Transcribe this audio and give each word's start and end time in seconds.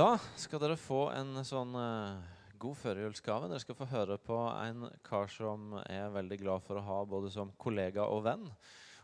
Da 0.00 0.14
skal 0.38 0.62
dere 0.62 0.78
få 0.80 1.10
en 1.12 1.42
sånn 1.44 1.74
uh, 1.76 2.20
god 2.62 2.76
førjulsgave. 2.80 3.50
Dere 3.50 3.60
skal 3.60 3.76
få 3.76 3.88
høre 3.90 4.14
på 4.16 4.36
en 4.48 4.86
kar 5.04 5.26
som 5.28 5.74
er 5.82 6.14
veldig 6.14 6.38
glad 6.40 6.62
for 6.64 6.80
å 6.80 6.84
ha 6.86 7.00
både 7.04 7.28
som 7.34 7.50
kollega 7.60 8.06
og 8.08 8.22
venn. 8.24 8.46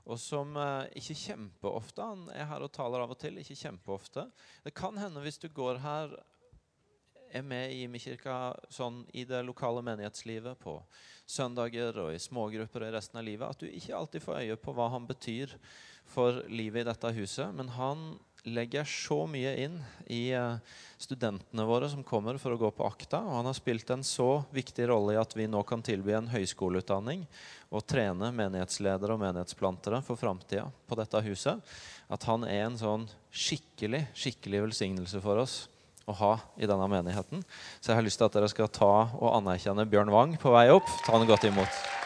Og 0.08 0.16
som 0.16 0.54
uh, 0.56 0.86
ikke 0.96 1.18
kjempeofte 1.20 2.00
Han 2.00 2.22
er 2.32 2.48
her 2.48 2.64
og 2.64 2.72
taler 2.72 3.04
av 3.04 3.12
og 3.12 3.18
til. 3.20 3.36
ikke 3.42 3.58
kjempeofte. 3.60 4.24
Det 4.64 4.72
kan 4.78 4.96
hende 4.96 5.20
hvis 5.20 5.36
du 5.42 5.50
går 5.52 5.82
her 5.84 6.14
er 7.28 7.44
med 7.44 7.74
i 7.74 7.82
Imekirka 7.84 8.54
sånn 8.72 9.02
i 9.12 9.26
det 9.28 9.42
lokale 9.44 9.82
menighetslivet 9.84 10.56
på 10.62 10.78
søndager 11.28 11.98
og 12.06 12.14
i 12.14 12.22
smågrupper 12.22 12.86
og 12.86 12.88
i 12.88 12.96
resten 12.96 13.20
av 13.20 13.26
livet, 13.26 13.50
at 13.50 13.60
du 13.60 13.68
ikke 13.68 13.98
alltid 13.98 14.24
får 14.24 14.40
øye 14.46 14.56
på 14.64 14.72
hva 14.72 14.88
han 14.96 15.10
betyr 15.10 15.52
for 16.08 16.40
livet 16.48 16.86
i 16.86 16.88
dette 16.88 17.12
huset. 17.18 17.52
Men 17.52 17.74
han 17.76 18.14
legger 18.46 18.84
så 18.86 19.24
mye 19.26 19.52
inn 19.64 19.76
i 20.06 20.30
eh, 20.30 20.58
studentene 21.02 21.64
våre 21.66 21.88
som 21.90 22.04
kommer 22.06 22.38
for 22.38 22.54
å 22.54 22.60
gå 22.60 22.70
på 22.70 22.86
akta. 22.86 23.20
Og 23.26 23.40
han 23.40 23.48
har 23.48 23.56
spilt 23.58 23.90
en 23.90 24.04
så 24.06 24.44
viktig 24.54 24.86
rolle 24.90 25.16
i 25.16 25.20
at 25.20 25.34
vi 25.36 25.48
nå 25.50 25.62
kan 25.66 25.82
tilby 25.84 26.14
en 26.16 26.30
høyskoleutdanning 26.30 27.26
og 27.74 27.86
trene 27.90 28.30
menighetsledere 28.34 29.16
og 29.16 29.22
menighetsplantere 29.24 30.00
for 30.06 30.20
framtida 30.20 30.68
på 30.86 30.98
dette 31.00 31.24
huset. 31.26 31.76
At 32.06 32.28
han 32.30 32.46
er 32.46 32.68
en 32.68 32.78
sånn 32.78 33.08
skikkelig, 33.34 34.06
skikkelig 34.14 34.68
velsignelse 34.68 35.22
for 35.24 35.42
oss 35.42 35.64
å 36.06 36.14
ha 36.14 36.32
i 36.54 36.70
denne 36.70 36.86
menigheten. 36.86 37.42
Så 37.80 37.90
jeg 37.90 37.98
har 37.98 38.06
lyst 38.06 38.22
til 38.22 38.30
at 38.30 38.38
dere 38.38 38.50
skal 38.52 38.70
ta 38.70 38.94
og 39.10 39.30
anerkjenne 39.40 39.88
Bjørn 39.90 40.14
Wang 40.14 40.38
på 40.38 40.54
vei 40.54 40.68
opp. 40.70 40.86
Ta 41.02 41.18
han 41.18 41.26
godt 41.26 41.50
imot. 41.50 42.05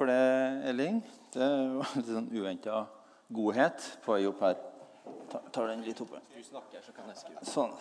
For 0.00 0.08
det, 0.08 0.68
Elling. 0.70 1.02
Det 1.34 1.46
var 1.76 1.90
litt 1.98 2.06
sånn 2.08 2.30
uventa 2.32 2.86
godhet 3.36 3.84
på 4.00 4.14
vei 4.16 4.22
opp 4.30 4.40
her. 4.46 4.56
Ta, 5.28 5.42
tar 5.52 5.68
den 5.68 5.82
litt 5.84 6.00
oppe. 6.00 6.22
Du 6.32 6.40
snakker, 6.40 6.80
så 6.86 6.94
kan 6.96 7.10
jeg 7.12 7.20
skrive. 7.20 7.44
Sånn. 7.44 7.74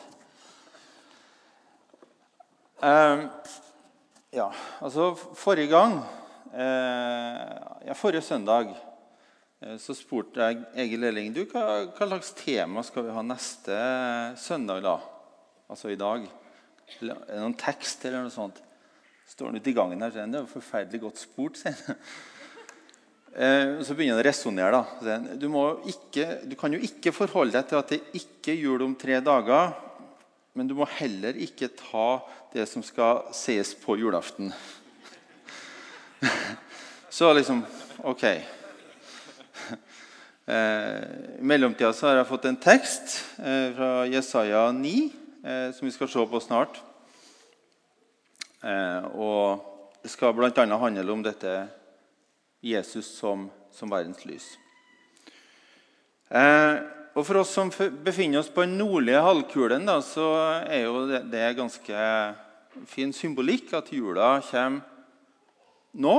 Um, 2.83 3.23
ja, 4.35 4.49
altså 4.83 5.09
forrige 5.15 5.67
gang 5.73 5.97
eh, 6.55 7.55
ja, 7.89 7.95
Forrige 7.97 8.21
søndag 8.23 8.69
eh, 8.71 9.73
så 9.83 9.91
spurte 9.97 10.45
jeg 10.45 10.61
Egil 10.85 11.03
Elling 11.09 11.33
du, 11.35 11.41
hva, 11.51 11.65
hva 11.89 12.07
slags 12.07 12.29
tema 12.39 12.85
skal 12.87 13.09
vi 13.09 13.15
ha 13.17 13.23
neste 13.25 13.79
søndag. 14.39 14.83
da? 14.85 14.95
Altså 15.67 15.91
i 15.91 15.99
dag. 15.99 16.27
Er 16.99 17.11
det 17.27 17.41
noen 17.41 17.57
tekst 17.59 18.07
eller 18.07 18.27
noe 18.27 18.35
sånt? 18.35 18.63
Står 19.29 19.51
han 19.51 19.59
ute 19.59 19.69
i 19.69 19.77
gangen 19.77 20.01
her, 20.01 20.13
sier 20.13 20.25
han. 20.25 20.33
Det 20.33 20.41
er 20.41 20.49
forferdelig 20.49 21.03
godt 21.03 21.21
spurt, 21.21 21.59
sier. 21.61 21.97
Eh, 23.29 23.77
så 23.85 23.93
begynner 23.93 24.17
han 24.17 24.23
å 24.23 24.25
resonnere. 24.25 24.79
Du, 25.37 25.45
du 26.49 26.55
kan 26.57 26.73
jo 26.73 26.79
ikke 26.81 27.13
forholde 27.13 27.53
deg 27.59 27.67
til 27.69 27.77
at 27.77 27.93
det 27.93 27.99
ikke 28.17 28.55
er 28.55 28.63
jul 28.63 28.81
om 28.87 28.95
tre 28.97 29.19
dager. 29.21 29.75
Men 30.57 30.67
du 30.67 30.73
må 30.75 30.87
heller 30.97 31.37
ikke 31.37 31.69
ta 31.77 32.07
det 32.55 32.65
som 32.71 32.81
skal 32.83 33.29
ses 33.37 33.75
på 33.77 33.99
julaften. 34.01 34.49
Så 37.19 37.33
liksom 37.33 37.63
OK. 38.09 38.25
Eh, 40.49 41.03
I 41.37 41.45
mellomtida 41.45 41.91
har 41.93 42.15
jeg 42.17 42.25
fått 42.25 42.45
en 42.49 42.55
tekst 42.57 43.11
eh, 43.37 43.67
fra 43.75 43.89
Jesaja 44.09 44.63
9 44.73 44.93
eh, 45.45 45.67
som 45.77 45.85
vi 45.85 45.91
skal 45.93 46.09
se 46.09 46.23
på 46.31 46.41
snart. 46.41 46.79
Eh, 48.59 49.05
og 49.15 50.01
det 50.03 50.11
skal 50.11 50.35
bl.a. 50.35 50.51
handle 50.51 51.11
om 51.13 51.23
dette 51.23 51.53
Jesus 52.63 53.07
som, 53.15 53.47
som 53.71 53.91
verdens 53.91 54.25
lys. 54.27 54.51
Eh, 56.29 56.75
og 57.15 57.25
For 57.25 57.41
oss 57.41 57.51
som 57.55 57.71
befinner 58.03 58.41
oss 58.41 58.51
på 58.53 58.63
den 58.63 58.77
nordlige 58.79 59.23
halvkulen, 59.23 59.87
da, 59.87 59.97
så 60.05 60.27
er 60.67 60.85
jo 60.85 61.05
det, 61.09 61.23
det 61.31 61.55
ganske 61.57 62.03
fin 62.87 63.11
symbolikk 63.15 63.73
at 63.75 63.89
jula 63.91 64.37
kommer 64.45 64.85
nå, 65.99 66.15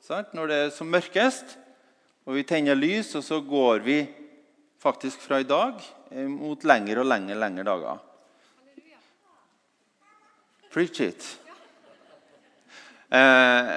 sant? 0.00 0.32
når 0.34 0.50
det 0.50 0.58
er 0.64 0.74
som 0.74 0.88
mørkest. 0.90 1.58
Og 2.26 2.38
vi 2.38 2.46
tenner 2.48 2.78
lys, 2.78 3.12
og 3.14 3.22
så 3.22 3.38
går 3.44 3.84
vi 3.86 4.00
faktisk 4.82 5.20
fra 5.22 5.38
i 5.42 5.46
dag 5.46 5.78
eh, 6.10 6.26
mot 6.26 6.64
lengre 6.66 7.04
og 7.04 7.10
lengre, 7.10 7.38
lengre 7.38 7.66
dager. 7.66 8.02
Preach 10.72 11.00
it. 11.00 11.45
Eh, 13.06 13.72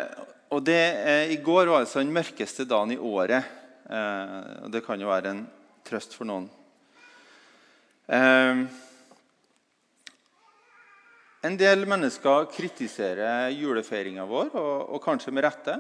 og 0.49 0.63
det, 0.65 0.81
eh, 1.05 1.31
I 1.33 1.37
går 1.43 1.67
var 1.69 1.83
altså 1.83 2.01
den 2.01 2.13
mørkeste 2.13 2.65
dagen 2.65 2.91
i 2.91 2.97
året. 2.97 3.45
Eh, 3.89 4.63
og 4.65 4.71
Det 4.71 4.85
kan 4.85 4.99
jo 4.99 5.07
være 5.09 5.29
en 5.29 5.47
trøst 5.85 6.15
for 6.17 6.25
noen. 6.25 6.49
En 11.39 11.55
del 11.55 11.85
mennesker 11.85 12.49
kritiserer 12.51 13.53
julefeiringa 13.53 14.25
vår, 14.25 14.49
og, 14.57 14.89
og, 14.89 15.01
kanskje 15.03 15.31
med 15.31 15.45
rette. 15.45 15.79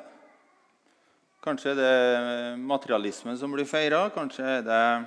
Kanskje 1.41 1.73
det 1.75 1.89
er 1.89 2.55
materialismen 2.55 3.37
som 3.37 3.51
blir 3.51 3.65
feira. 3.65 4.09
Kanskje 4.13 4.45
er 4.45 4.61
det 4.61 5.05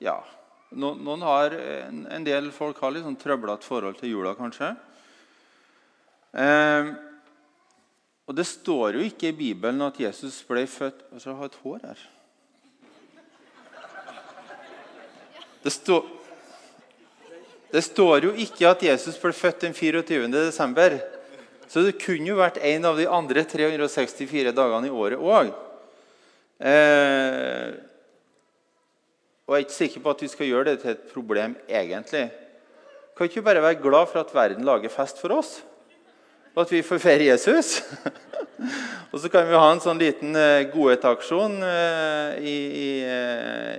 Ja. 0.00 0.22
Noen, 0.70 1.22
har, 1.24 1.50
en, 1.56 2.24
del 2.24 2.50
folk 2.52 2.78
har 2.78 2.92
litt 2.92 3.02
sånn 3.02 3.16
trøblete 3.16 3.64
forhold 3.64 3.96
til 3.98 4.10
jula, 4.12 4.34
kanskje. 4.36 4.76
Eh, 6.36 6.90
og 8.28 8.36
det 8.36 8.44
står 8.44 8.98
jo 8.98 9.04
ikke 9.06 9.30
i 9.30 9.36
Bibelen 9.36 9.80
at 9.86 9.96
Jesus 10.00 10.42
ble 10.44 10.66
født 10.68 11.00
Jeg 11.16 11.34
har 11.34 11.48
et 11.48 11.60
hår 11.62 11.78
her. 11.80 12.00
Det, 15.64 15.72
stå, 15.72 15.96
det 17.72 17.82
står 17.86 18.28
jo 18.28 18.34
ikke 18.36 18.68
at 18.68 18.84
Jesus 18.84 19.16
ble 19.20 19.32
født 19.32 19.64
den 19.64 19.74
24. 19.74 20.28
desember. 20.32 20.98
Så 21.68 21.82
det 21.84 21.96
kunne 22.00 22.28
jo 22.28 22.36
vært 22.38 22.60
en 22.64 22.84
av 22.88 23.00
de 23.00 23.08
andre 23.08 23.44
364 23.48 24.52
dagene 24.56 24.88
i 24.88 24.92
året 24.92 25.20
òg. 25.20 25.50
Eh, 26.58 27.72
og 29.48 29.56
jeg 29.56 29.62
er 29.62 29.64
ikke 29.64 29.78
sikker 29.78 30.04
på 30.04 30.12
at 30.12 30.22
vi 30.24 30.30
skal 30.32 30.50
gjøre 30.50 30.68
det 30.68 30.76
til 30.82 30.92
et 30.92 31.08
problem 31.14 31.56
egentlig. 31.64 32.26
Kan 33.16 33.28
ikke 33.28 33.46
bare 33.48 33.64
være 33.64 33.80
glad 33.80 34.12
for 34.12 34.20
at 34.20 34.36
verden 34.36 34.68
lager 34.68 34.92
fest 34.92 35.20
for 35.20 35.32
oss? 35.40 35.58
Og 36.58 36.64
at 36.64 36.72
vi 36.74 36.80
får 36.82 36.98
feire 36.98 37.28
Jesus? 37.28 37.76
og 39.12 39.20
så 39.22 39.28
kan 39.30 39.44
vi 39.46 39.54
ha 39.54 39.66
en 39.70 39.78
sånn 39.78 40.00
liten 40.02 40.34
uh, 40.34 40.66
godhetsaksjon 40.72 41.52
uh, 41.62 42.32
i, 42.42 42.54
i, 42.74 42.88
uh, 43.06 43.76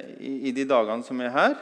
i, 0.48 0.54
de 0.56 0.64
dagene 0.64 1.04
som 1.04 1.20
er 1.20 1.34
her. 1.34 1.58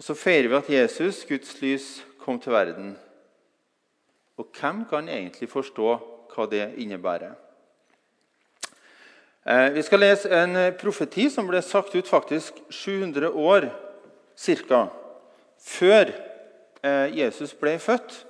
Og 0.00 0.06
så 0.06 0.16
feirer 0.16 0.48
vi 0.48 0.56
at 0.56 0.70
Jesus, 0.72 1.18
Guds 1.28 1.50
lys, 1.60 1.88
kom 2.22 2.38
til 2.40 2.54
verden. 2.56 2.94
Og 4.40 4.48
hvem 4.56 4.86
kan 4.88 5.04
egentlig 5.04 5.50
forstå 5.52 5.90
hva 6.32 6.46
det 6.48 6.70
innebærer? 6.80 7.34
Vi 9.76 9.82
skal 9.84 10.00
lese 10.02 10.32
en 10.32 10.56
profeti 10.80 11.28
som 11.30 11.46
ble 11.46 11.60
sagt 11.62 11.92
ut 11.94 12.08
faktisk 12.08 12.56
700 12.72 13.28
år 13.30 13.68
ca. 14.34 14.80
før 15.62 16.10
Jesus 17.14 17.54
ble 17.54 17.76
født. 17.78 18.24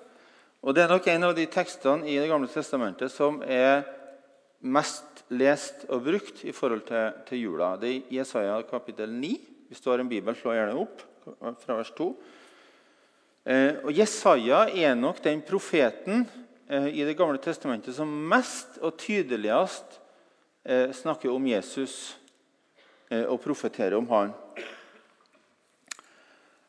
Og 0.66 0.74
Det 0.74 0.82
er 0.82 0.90
nok 0.90 1.04
en 1.06 1.24
av 1.28 1.34
de 1.36 1.44
tekstene 1.46 2.08
i 2.10 2.16
Det 2.18 2.26
gamle 2.26 2.48
testamentet 2.50 3.12
som 3.14 3.36
er 3.46 3.84
mest 4.66 5.20
lest 5.30 5.84
og 5.94 6.02
brukt 6.02 6.42
i 6.42 6.50
forhold 6.50 6.82
til, 6.88 7.12
til 7.28 7.38
jula. 7.44 7.68
Det 7.78 7.92
er 7.92 8.16
Jesaja 8.16 8.56
kapittel 8.66 9.12
9. 9.14 9.30
Hvis 9.68 9.84
du 9.84 9.92
har 9.92 10.02
en 10.02 10.10
bibel, 10.10 10.34
slå 10.34 10.56
gjerne 10.56 10.74
opp 10.82 11.04
fra 11.62 11.78
vers 11.78 11.94
2. 11.94 12.08
Eh, 13.46 13.78
og 13.86 13.94
Jesaja 13.94 14.64
er 14.74 14.98
nok 14.98 15.22
den 15.22 15.46
profeten 15.46 16.26
eh, 16.66 16.90
i 16.98 17.06
Det 17.06 17.14
gamle 17.14 17.38
testamentet 17.38 17.94
som 17.94 18.10
mest 18.10 18.80
og 18.82 18.98
tydeligst 18.98 20.00
eh, 20.66 20.90
snakker 20.90 21.30
om 21.30 21.46
Jesus 21.46 22.16
og 23.06 23.38
profeterer 23.38 23.94
om 23.94 24.08
han. 24.10 24.32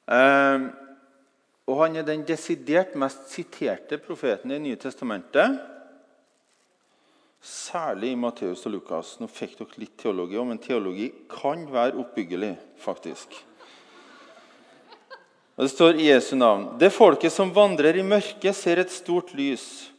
Eh, 0.05 0.86
og 1.67 1.81
han 1.81 1.97
er 1.99 2.05
den 2.07 2.23
desidert 2.27 2.95
mest 2.95 3.27
siterte 3.33 3.99
profeten 3.99 4.53
i 4.55 4.59
nye 4.63 4.79
testamentet. 4.79 5.57
Særlig 7.43 8.13
i 8.13 8.19
Matteus 8.19 8.63
og 8.65 8.77
Lukas. 8.77 9.17
Nå 9.19 9.27
fikk 9.31 9.57
dere 9.59 9.81
litt 9.83 9.97
teologi 9.99 10.39
men 10.47 10.61
teologi 10.63 11.11
kan 11.31 11.67
være 11.71 11.99
oppbyggelig, 11.99 12.55
faktisk. 12.79 13.35
Og 15.57 15.65
Det 15.65 15.71
står 15.73 15.99
i 15.99 16.07
Jesu 16.07 16.35
navn.: 16.35 16.77
Det 16.79 16.93
folket 16.93 17.33
som 17.33 17.53
vandrer 17.53 17.97
i 17.97 18.03
mørket, 18.03 18.55
ser 18.55 18.77
et 18.77 18.91
stort 18.91 19.33
lys. 19.33 19.91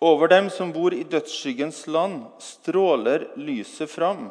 Over 0.00 0.28
dem 0.28 0.50
som 0.50 0.72
bor 0.72 0.92
i 0.92 1.04
dødsskyggens 1.04 1.86
land, 1.86 2.24
stråler 2.38 3.30
lyset 3.36 3.90
fram. 3.90 4.30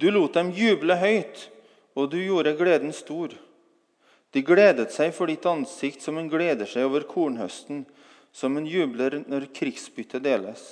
Du 0.00 0.10
lot 0.10 0.34
dem 0.34 0.50
juble 0.50 0.96
høyt, 0.96 1.50
og 1.94 2.10
du 2.10 2.16
gjorde 2.16 2.56
gleden 2.56 2.92
stor. 2.92 3.34
De 4.30 4.42
gledet 4.46 4.92
seg 4.94 5.10
for 5.14 5.30
ditt 5.30 5.46
ansikt 5.48 6.04
som 6.04 6.18
en 6.20 6.30
gleder 6.30 6.68
seg 6.68 6.86
over 6.86 7.06
kornhøsten, 7.08 7.82
som 8.32 8.56
en 8.56 8.68
jubler 8.68 9.20
når 9.26 9.48
krigsbyttet 9.56 10.22
deles. 10.22 10.62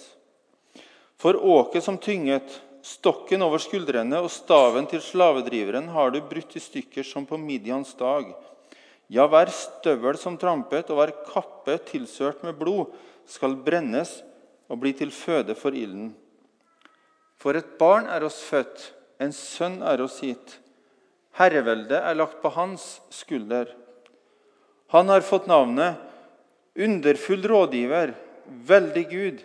For 1.18 1.34
åket 1.34 1.82
som 1.82 1.98
tynget, 1.98 2.60
stokken 2.86 3.42
over 3.42 3.58
skuldrene 3.58 4.20
og 4.22 4.30
staven 4.30 4.86
til 4.90 5.02
slavedriveren 5.02 5.90
har 5.90 6.14
du 6.14 6.20
brutt 6.22 6.54
i 6.54 6.62
stykker 6.62 7.06
som 7.06 7.26
på 7.26 7.40
Midians 7.40 7.90
dag. 7.98 8.30
Ja, 9.10 9.26
hver 9.26 9.50
støvel 9.50 10.18
som 10.20 10.36
trampet, 10.38 10.90
og 10.92 11.00
hver 11.00 11.14
kappe 11.26 11.78
tilsørt 11.88 12.44
med 12.46 12.58
blod, 12.60 12.92
skal 13.28 13.56
brennes 13.64 14.20
og 14.68 14.78
bli 14.82 14.92
til 14.96 15.10
føde 15.12 15.56
for 15.58 15.74
ilden. 15.74 16.12
For 17.40 17.56
et 17.56 17.76
barn 17.80 18.08
er 18.10 18.24
oss 18.26 18.38
født, 18.44 18.92
en 19.18 19.32
sønn 19.34 19.80
er 19.82 20.02
oss 20.04 20.20
gitt. 20.22 20.58
Herreveldet 21.38 22.00
er 22.02 22.18
lagt 22.18 22.40
på 22.42 22.50
hans 22.56 22.98
skulder. 23.14 23.70
Han 24.90 25.10
har 25.12 25.26
fått 25.26 25.46
navnet 25.46 26.04
Underfull 26.78 27.42
rådgiver, 27.50 28.12
veldig 28.46 29.04
Gud, 29.10 29.40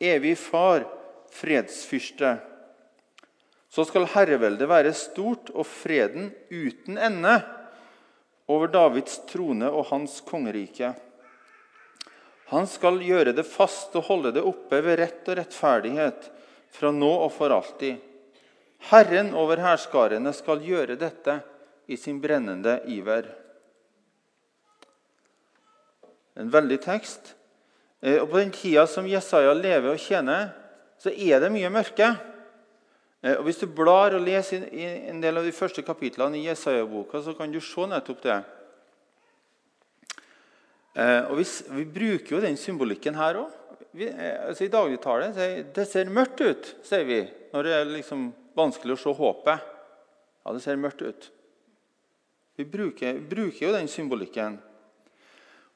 evig 0.00 0.38
far, 0.40 0.86
fredsfyrste. 1.32 2.38
Så 3.70 3.84
skal 3.84 4.08
herreveldet 4.14 4.68
være 4.68 4.94
stort 4.96 5.52
og 5.52 5.68
freden 5.68 6.30
uten 6.48 6.96
ende 6.96 7.36
over 8.50 8.72
Davids 8.72 9.20
trone 9.28 9.68
og 9.68 9.90
hans 9.92 10.18
kongerike. 10.26 10.94
Han 12.50 12.66
skal 12.66 12.98
gjøre 13.04 13.36
det 13.36 13.46
fast 13.46 13.94
og 13.94 14.08
holde 14.08 14.32
det 14.34 14.42
oppe 14.42 14.80
ved 14.82 14.98
rett 15.04 15.28
og 15.28 15.38
rettferdighet 15.38 16.30
fra 16.74 16.90
nå 16.94 17.10
og 17.26 17.30
for 17.36 17.54
alltid. 17.54 18.00
Herren 18.90 19.34
over 19.38 19.60
hærskarene 19.62 20.32
skal 20.34 20.64
gjøre 20.66 20.98
dette 20.98 21.40
i 21.90 21.96
sin 21.98 22.18
brennende 22.22 22.80
iver 22.90 23.28
en 26.40 26.50
veldig 26.50 26.78
tekst. 26.82 27.34
Eh, 28.00 28.18
og 28.22 28.30
På 28.30 28.40
den 28.40 28.52
tida 28.54 28.86
som 28.88 29.08
Jesaja 29.08 29.52
lever 29.54 29.92
og 29.92 30.00
tjener, 30.00 30.50
så 31.00 31.12
er 31.12 31.40
det 31.42 31.52
mye 31.52 31.72
mørke. 31.72 32.08
Eh, 33.22 33.36
og 33.36 33.44
Hvis 33.44 33.60
du 33.60 33.66
blar 33.66 34.16
og 34.16 34.24
leser 34.24 34.66
en 35.10 35.20
del 35.20 35.38
av 35.38 35.44
de 35.44 35.54
første 35.54 35.84
kapitlene 35.86 36.40
i 36.40 36.46
Jesaja-boka, 36.48 37.22
så 37.22 37.36
kan 37.36 37.52
du 37.52 37.60
se 37.60 37.86
nettopp 37.86 38.22
det. 38.24 38.40
Eh, 40.96 41.22
og 41.30 41.36
vi, 41.38 41.46
vi 41.76 41.84
bruker 41.84 42.36
jo 42.36 42.44
den 42.44 42.58
symbolikken 42.58 43.14
her 43.14 43.44
òg. 43.44 43.56
Altså 43.90 44.64
I 44.64 44.70
dagligtale 44.70 45.32
sier 45.34 45.64
det 45.74 45.84
ser 45.90 46.10
mørkt 46.14 46.38
ut, 46.44 46.68
sier 46.86 47.02
vi 47.08 47.24
når 47.50 47.66
det 47.66 47.72
er 47.74 47.88
liksom 47.90 48.28
vanskelig 48.56 48.96
å 48.96 49.00
se 49.00 49.14
håpet. 49.16 49.68
Ja, 50.44 50.54
det 50.54 50.62
ser 50.64 50.80
mørkt 50.80 51.02
ut. 51.04 51.30
Vi 52.58 52.66
bruker, 52.68 53.20
bruker 53.24 53.66
jo 53.66 53.72
den 53.76 53.88
symbolikken. 53.88 54.58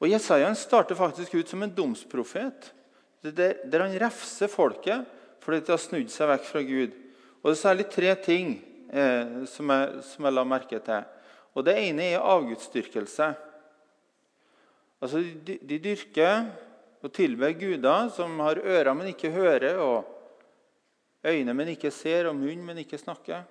Og 0.02 0.10
Jesaja 0.10 0.50
starter 0.58 0.98
faktisk 0.98 1.36
ut 1.38 1.48
som 1.48 1.62
en 1.64 1.72
domsprofet, 1.72 2.72
der 3.24 3.80
han 3.80 3.94
refser 4.02 4.50
folket 4.52 5.06
fordi 5.44 5.60
de 5.60 5.72
har 5.74 5.80
snudd 5.80 6.12
seg 6.12 6.28
vekk 6.30 6.44
fra 6.48 6.60
Gud. 6.64 6.92
Og 7.42 7.50
Det 7.50 7.52
er 7.52 7.60
særlig 7.60 7.84
tre 7.92 8.12
ting 8.24 8.54
eh, 8.88 9.42
som, 9.48 9.68
jeg, 9.68 10.04
som, 10.08 10.24
jeg, 10.24 10.32
la 10.32 10.44
merke 10.48 10.78
til. 10.80 11.10
Og 11.52 11.66
Det 11.66 11.74
ene 11.82 12.06
er 12.14 12.24
avgudsdyrkelse. 12.24 13.26
Altså, 15.04 15.20
de, 15.20 15.58
de 15.60 15.78
dyrker 15.84 16.46
og 17.04 17.12
tilber 17.12 17.52
guder 17.60 18.08
som 18.16 18.40
har 18.40 18.62
ører, 18.64 18.94
men 18.96 19.10
ikke 19.12 19.34
hører, 19.34 19.76
og 19.84 20.13
øyne, 21.24 21.54
men 21.54 21.72
ikke 21.72 21.92
ser, 21.94 22.28
og 22.30 22.36
munn, 22.36 22.64
men 22.66 22.80
ikke 22.82 23.00
snakker. 23.00 23.44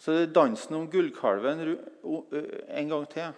Så 0.00 0.16
det 0.16 0.22
er 0.28 0.34
dansen 0.34 0.78
om 0.78 0.88
gullkalven 0.90 1.60
en 1.60 2.92
gang 2.92 3.06
til. 3.12 3.32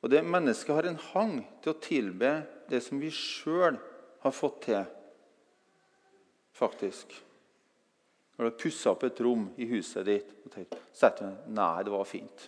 Og 0.00 0.10
det 0.10 0.24
Mennesket 0.26 0.74
har 0.74 0.88
en 0.88 1.02
hang 1.12 1.34
til 1.62 1.74
å 1.74 1.80
tilbe 1.82 2.32
det 2.70 2.80
som 2.82 2.98
vi 3.02 3.12
sjøl 3.14 3.76
har 4.24 4.34
fått 4.34 4.62
til, 4.66 4.82
faktisk. 6.56 7.14
Når 8.36 8.46
du 8.46 8.50
har 8.50 8.60
pussa 8.62 8.94
opp 8.94 9.04
et 9.04 9.20
rom 9.20 9.50
i 9.60 9.68
huset 9.68 10.06
ditt 10.08 10.32
og 10.46 10.54
tenkt 10.54 10.78
Nei, 11.52 11.82
det 11.84 11.92
var 11.92 12.08
fint. 12.08 12.46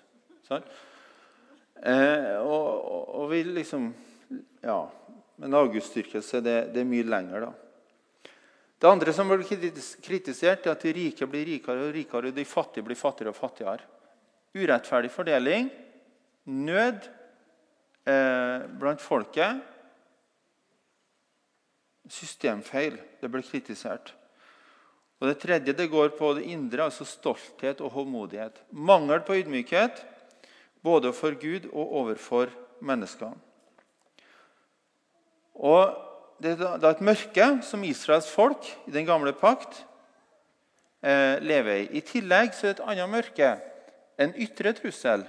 Sånn? 0.49 0.65
Eh, 1.83 2.39
og, 2.41 2.69
og, 3.19 3.27
vi 3.33 3.43
liksom 3.45 3.93
Ja. 4.63 4.81
Men 5.43 5.57
avgudsdyrkelse 5.59 6.41
det, 6.45 6.57
det 6.75 6.83
er 6.83 6.89
mye 6.89 7.07
lenger, 7.09 7.47
da. 7.49 7.62
Det 8.83 8.91
andre 8.91 9.13
som 9.15 9.29
blir 9.31 9.45
kritisert, 10.03 10.65
er 10.67 10.73
at 10.73 10.83
de 10.83 10.91
rike 10.97 11.27
blir 11.31 11.45
rikere 11.47 11.85
og 11.87 11.93
rikere, 11.95 12.33
og 12.33 12.35
de 12.35 12.45
fattige 12.45 12.83
blir 12.83 12.99
fattigere 12.99 13.31
og 13.31 13.39
fattigere. 13.39 13.85
Urettferdig 14.59 15.11
fordeling, 15.15 15.69
nød 16.51 17.07
eh, 18.11 18.67
blant 18.83 19.05
folket. 19.05 19.63
Systemfeil. 22.11 22.99
Det 23.23 23.31
ble 23.31 23.47
kritisert. 23.47 24.17
Og 25.23 25.31
Det 25.31 25.39
tredje 25.39 25.79
det 25.79 25.87
går 25.87 26.17
på 26.19 26.35
det 26.35 26.49
indre, 26.51 26.91
altså 26.91 27.07
stolthet 27.07 27.81
og 27.81 27.95
håndmodighet. 27.95 28.65
Mangel 28.75 29.23
på 29.23 29.39
ydmykhet, 29.39 30.03
både 30.83 31.15
for 31.15 31.39
Gud 31.39 31.71
og 31.71 32.01
overfor 32.03 32.51
menneskene. 32.83 33.39
Og 35.55 36.12
Det 36.43 36.57
er 36.57 36.79
da 36.83 36.91
et 36.91 37.03
mørke 37.05 37.45
som 37.63 37.85
Israels 37.87 38.27
folk 38.27 38.67
i 38.89 38.93
den 38.95 39.07
gamle 39.07 39.31
pakt 39.37 39.85
eh, 41.05 41.39
lever 41.39 41.85
i. 41.85 42.01
I 42.01 42.03
tillegg 42.03 42.51
så 42.57 42.67
er 42.67 42.73
det 42.73 42.81
et 42.81 42.89
annet 42.91 43.13
mørke, 43.13 43.51
en 44.19 44.35
ytre 44.43 44.73
trussel. 44.75 45.23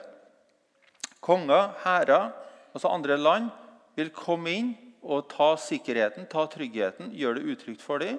Konger, 1.22 1.76
hærer 1.84 2.32
altså 2.74 2.90
andre 2.90 3.20
land, 3.20 3.52
vil 3.94 4.10
komme 4.16 4.58
inn 4.58 4.74
og 5.04 5.28
ta 5.30 5.54
sikkerheten, 5.60 6.26
ta 6.32 6.48
tryggheten, 6.50 7.14
gjøre 7.14 7.38
det 7.38 7.54
utrygt 7.54 7.86
for 7.86 8.02
dem. 8.02 8.18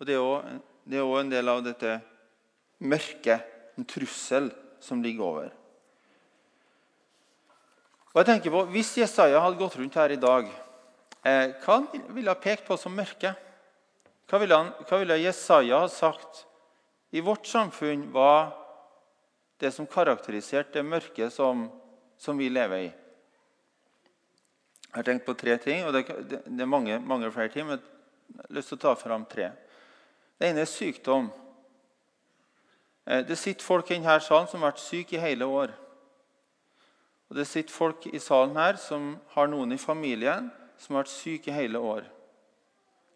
Og 0.00 0.06
Det 0.08 0.18
er 0.18 1.04
òg 1.04 1.20
en 1.20 1.30
del 1.30 1.54
av 1.54 1.62
dette 1.62 2.00
mørket, 2.82 3.46
en 3.78 3.86
trussel, 3.86 4.50
som 4.82 5.02
ligger 5.02 5.22
over. 5.26 5.50
Og 8.10 8.20
jeg 8.22 8.26
tenker 8.26 8.50
på, 8.50 8.64
Hvis 8.72 8.96
Jesaja 8.98 9.38
hadde 9.38 9.58
gått 9.58 9.76
rundt 9.78 9.94
her 9.94 10.10
i 10.10 10.18
dag, 10.18 10.48
eh, 11.24 11.54
hva 11.64 11.80
ville 12.14 12.30
han 12.30 12.42
pekt 12.42 12.66
på 12.68 12.76
som 12.78 12.94
mørke? 12.94 13.34
Hva 14.28 14.40
ville, 14.42 14.56
han, 14.56 14.72
hva 14.84 15.00
ville 15.00 15.16
Jesaja 15.22 15.82
ha 15.84 15.88
sagt 15.88 16.44
i 17.16 17.22
vårt 17.24 17.46
samfunn 17.48 18.10
var 18.12 18.52
det 19.58 19.72
som 19.72 19.88
karakteriserte 19.88 20.76
det 20.76 20.84
mørket 20.84 21.32
som, 21.32 21.66
som 22.20 22.38
vi 22.38 22.50
lever 22.52 22.88
i? 22.88 22.90
Jeg 24.88 24.96
har 25.00 25.06
tenkt 25.06 25.26
på 25.26 25.36
tre 25.36 25.56
ting, 25.60 25.84
og 25.84 25.92
det, 25.96 26.04
det 26.28 26.62
er 26.64 26.68
mange, 26.68 26.98
mange, 27.00 27.30
flere 27.32 27.52
ting. 27.52 27.66
men 27.66 27.78
jeg 27.78 28.40
har 28.42 28.54
lyst 28.56 28.72
til 28.72 28.78
å 28.78 28.84
ta 28.86 28.94
fram 29.00 29.24
tre. 29.28 29.50
Det 30.38 30.48
ene 30.48 30.64
er 30.64 30.70
sykdom. 30.70 31.28
Eh, 33.06 33.24
det 33.26 33.36
sitter 33.36 33.64
folk 33.64 33.90
i 33.90 33.98
denne 33.98 34.20
salen 34.24 34.48
som 34.48 34.62
har 34.62 34.72
vært 34.72 34.84
syke 34.84 35.16
i 35.16 35.22
hele 35.22 35.48
år. 35.48 35.74
Og 37.28 37.36
det 37.36 37.46
sitter 37.48 37.72
folk 37.72 38.06
i 38.08 38.20
salen 38.20 38.56
her 38.56 38.80
som 38.80 39.14
har 39.34 39.48
noen 39.52 39.72
i 39.76 39.80
familien 39.80 40.48
som 40.78 40.94
har 40.94 41.04
vært 41.04 41.12
syke 41.12 41.50
i 41.50 41.56
hele 41.56 41.80
år. 41.82 42.06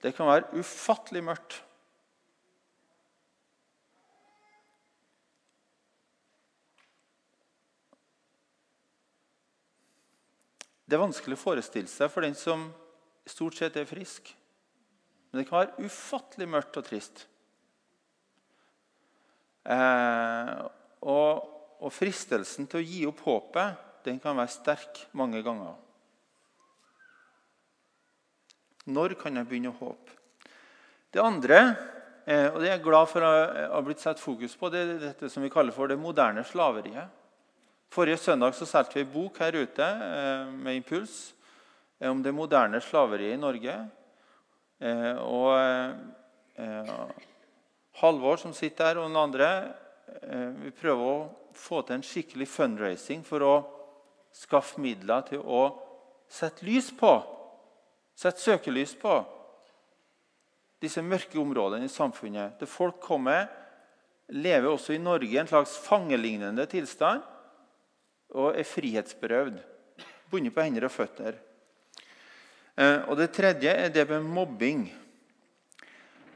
Det 0.03 0.15
kan 0.17 0.27
være 0.27 0.59
ufattelig 0.59 1.23
mørkt. 1.25 1.61
Det 10.93 10.99
er 10.99 11.07
vanskelig 11.07 11.39
å 11.39 11.41
forestille 11.41 11.89
seg 11.89 12.11
for 12.13 12.27
den 12.27 12.35
som 12.37 12.67
stort 13.25 13.57
sett 13.57 13.79
er 13.81 13.89
frisk. 13.89 14.27
Men 15.31 15.41
det 15.41 15.47
kan 15.49 15.63
være 15.63 15.87
ufattelig 15.87 16.49
mørkt 16.53 16.77
og 16.77 16.85
trist. 16.85 17.23
Eh, 19.63 20.51
og, 21.07 21.47
og, 21.79 21.89
fristelsen 21.95 22.67
til 22.69 22.83
å 22.83 22.85
gi 22.85 23.01
opp 23.09 23.23
håpet 23.25 23.89
den 24.05 24.19
kan 24.21 24.37
være 24.37 24.53
sterk 24.53 25.05
mange 25.17 25.41
ganger. 25.47 25.79
Når 28.91 29.15
kan 29.21 29.37
jeg 29.39 29.47
begynne 29.47 29.71
å 29.71 29.79
håpe? 29.79 30.17
Det 31.13 31.21
andre, 31.23 31.59
eh, 32.27 32.49
og 32.49 32.59
det 32.59 32.67
er 32.67 32.73
jeg 32.77 32.83
glad 32.83 33.11
for 33.11 33.23
å 33.23 33.33
ha 33.77 33.83
blitt 33.85 34.01
satt 34.03 34.19
fokus 34.19 34.57
på, 34.59 34.71
det 34.73 34.81
er 34.81 35.03
dette 35.03 35.29
som 35.31 35.45
vi 35.45 35.51
kaller 35.53 35.75
for 35.77 35.87
det 35.87 35.99
moderne 36.01 36.43
slaveriet. 36.43 37.07
Forrige 37.93 38.19
søndag 38.19 38.57
så 38.57 38.67
solgte 38.67 38.97
vi 38.99 39.05
en 39.05 39.13
bok 39.13 39.39
her 39.39 39.55
ute 39.55 39.87
eh, 39.87 40.51
med 40.51 40.81
Impuls 40.81 41.35
eh, 42.01 42.11
om 42.11 42.23
det 42.25 42.35
moderne 42.35 42.81
slaveriet 42.83 43.37
i 43.37 43.41
Norge. 43.41 43.77
Og 44.83 45.55
Halvor 48.01 48.41
som 48.41 48.51
sitter 48.51 48.89
her, 48.89 48.99
og 48.99 49.07
noen 49.07 49.21
andre 49.29 49.51
vi 50.59 50.73
prøver 50.75 51.05
å 51.07 51.29
få 51.55 51.85
til 51.87 52.01
en 52.01 52.03
skikkelig 52.03 52.49
fundraising 52.51 53.23
for 53.23 53.47
å 53.47 53.53
skaffe 54.35 54.83
midler 54.83 55.23
til 55.29 55.45
å 55.47 55.63
sette 56.27 56.67
lys 56.67 56.91
på, 56.99 57.13
sette 58.23 58.43
søkelys 58.43 58.95
på 58.99 59.17
disse 60.83 61.03
mørke 61.03 61.39
områdene 61.43 61.87
i 61.87 61.93
samfunnet. 61.93 62.59
Der 62.61 62.71
folk 62.71 63.01
kommer, 63.03 63.47
lever 64.33 64.71
også 64.71 64.97
i 64.97 65.03
Norge 65.03 65.31
i 65.31 65.39
en 65.41 65.51
slags 65.51 65.77
fangelignende 65.85 66.67
tilstand 66.71 67.23
og 68.33 68.57
er 68.57 68.67
frihetsberøvd, 68.67 69.59
bundet 70.31 70.55
på 70.55 70.65
hender 70.65 70.87
og 70.89 70.95
føtter. 70.95 71.37
Eh, 72.81 73.01
og 73.11 73.19
det 73.21 73.33
tredje 73.37 73.75
er 73.77 73.91
det 73.93 74.07
med 74.09 74.25
mobbing. 74.25 74.87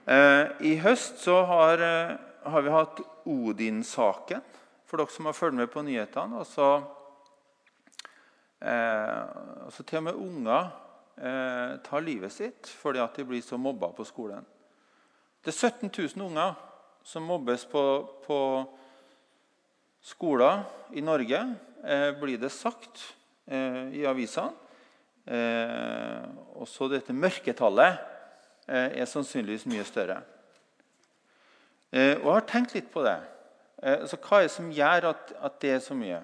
Eh, 0.07 0.43
I 0.61 0.75
høst 0.85 1.25
har, 1.25 1.81
eh, 1.81 2.17
har 2.45 2.63
vi 2.63 2.75
hatt 2.75 3.01
Odin-saken, 3.25 4.43
for 4.85 5.01
dere 5.01 5.11
som 5.11 5.27
har 5.27 5.33
fulgt 5.33 5.57
med 5.57 5.73
på 5.73 5.83
nyhetene. 5.83 6.37
Og 6.37 6.47
så, 6.47 6.85
eh, 8.61 9.83
til 9.83 9.99
og 9.99 10.05
med 10.05 10.15
unger 10.15 10.86
eh, 11.17 11.77
tar 11.85 12.05
livet 12.05 12.33
sitt 12.33 12.69
fordi 12.69 13.01
at 13.03 13.17
de 13.17 13.25
blir 13.27 13.43
så 13.45 13.59
mobba 13.61 13.91
på 13.97 14.05
skolen. 14.07 14.45
Det 15.45 15.53
er 15.53 15.71
17 15.71 15.91
000 15.91 16.27
unger 16.27 16.57
som 17.07 17.27
mobbes 17.27 17.65
på, 17.71 17.83
på 18.27 18.39
skoler 20.03 20.65
i 20.93 21.05
Norge, 21.05 21.43
eh, 21.85 22.11
blir 22.19 22.39
det 22.43 22.51
sagt 22.55 23.03
eh, 23.47 23.85
i 23.95 24.07
avisene. 24.07 24.63
Også 25.27 26.87
dette 26.87 27.11
mørketallet 27.11 27.97
er 28.71 29.09
sannsynligvis 29.11 29.65
mye 29.67 29.83
større. 29.83 30.21
Og 31.91 32.29
jeg 32.29 32.29
har 32.29 32.45
tenkt 32.47 32.77
litt 32.77 32.93
på 32.95 33.03
det. 33.03 33.17
så 33.75 33.97
altså, 34.05 34.21
hva 34.23 34.39
er 34.39 34.47
det 34.47 34.53
som 34.55 34.69
gjør 34.71 35.09
at, 35.11 35.33
at 35.49 35.59
det 35.65 35.73
er 35.75 35.83
så 35.83 35.97
mye? 35.99 36.21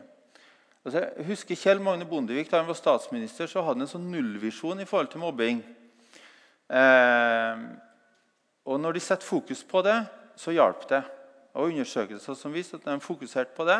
Altså, 0.82 0.98
jeg 0.98 1.26
husker 1.28 1.58
Kjell 1.58 1.80
Magne 1.82 2.06
Bondevik 2.10 2.50
da 2.50 2.58
han 2.58 2.66
var 2.66 2.78
statsminister, 2.78 3.46
så 3.46 3.62
hadde 3.62 3.78
han 3.78 3.86
en 3.86 3.92
sånn 3.92 4.10
nullvisjon 4.10 4.82
i 4.82 4.86
forhold 4.88 5.12
til 5.12 5.22
mobbing. 5.22 5.62
Eh, 6.72 7.64
og 8.66 8.80
når 8.82 8.96
de 8.96 9.02
setter 9.04 9.26
fokus 9.26 9.62
på 9.68 9.82
det, 9.86 9.98
så 10.38 10.54
hjalp 10.54 10.86
det. 10.90 11.02
Og 11.54 11.70
undersøkelser 11.70 12.34
som 12.38 12.54
viste 12.54 12.80
at 12.80 12.88
de 12.88 12.98
fokuserte 13.04 13.54
på 13.54 13.66
det, 13.68 13.78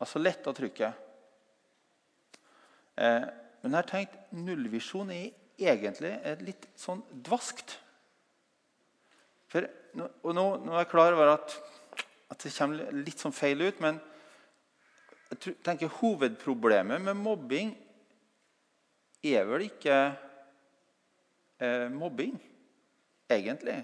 altså 0.00 0.22
letta 0.22 0.54
trykket. 0.56 1.00
Eh, 2.96 3.26
men 3.62 3.72
jeg 3.72 3.80
har 3.80 3.90
tenkt 3.90 4.34
nullvisjon 4.36 5.12
er 5.12 5.32
egentlig 5.60 6.14
litt 6.44 6.68
sånn 6.78 7.02
dvaskt. 7.24 7.76
For, 9.52 9.66
og 10.24 10.32
nå, 10.34 10.44
nå, 10.64 10.72
er 10.72 10.82
jeg 10.82 10.90
klar 10.90 11.14
over 11.14 11.36
at, 11.36 11.54
at, 12.32 12.40
det 12.42 12.52
kommer 12.56 12.96
litt 13.04 13.20
sånn 13.22 13.34
feil 13.34 13.60
ut, 13.62 13.80
men 13.84 14.00
jeg 15.30 15.56
tenker 15.64 15.92
hovedproblemet 16.00 17.02
med 17.02 17.18
mobbing 17.18 17.72
er 19.24 19.46
vel 19.48 19.64
ikke 19.66 19.96
eh, 21.60 21.86
mobbing, 21.92 22.34
egentlig. 23.32 23.78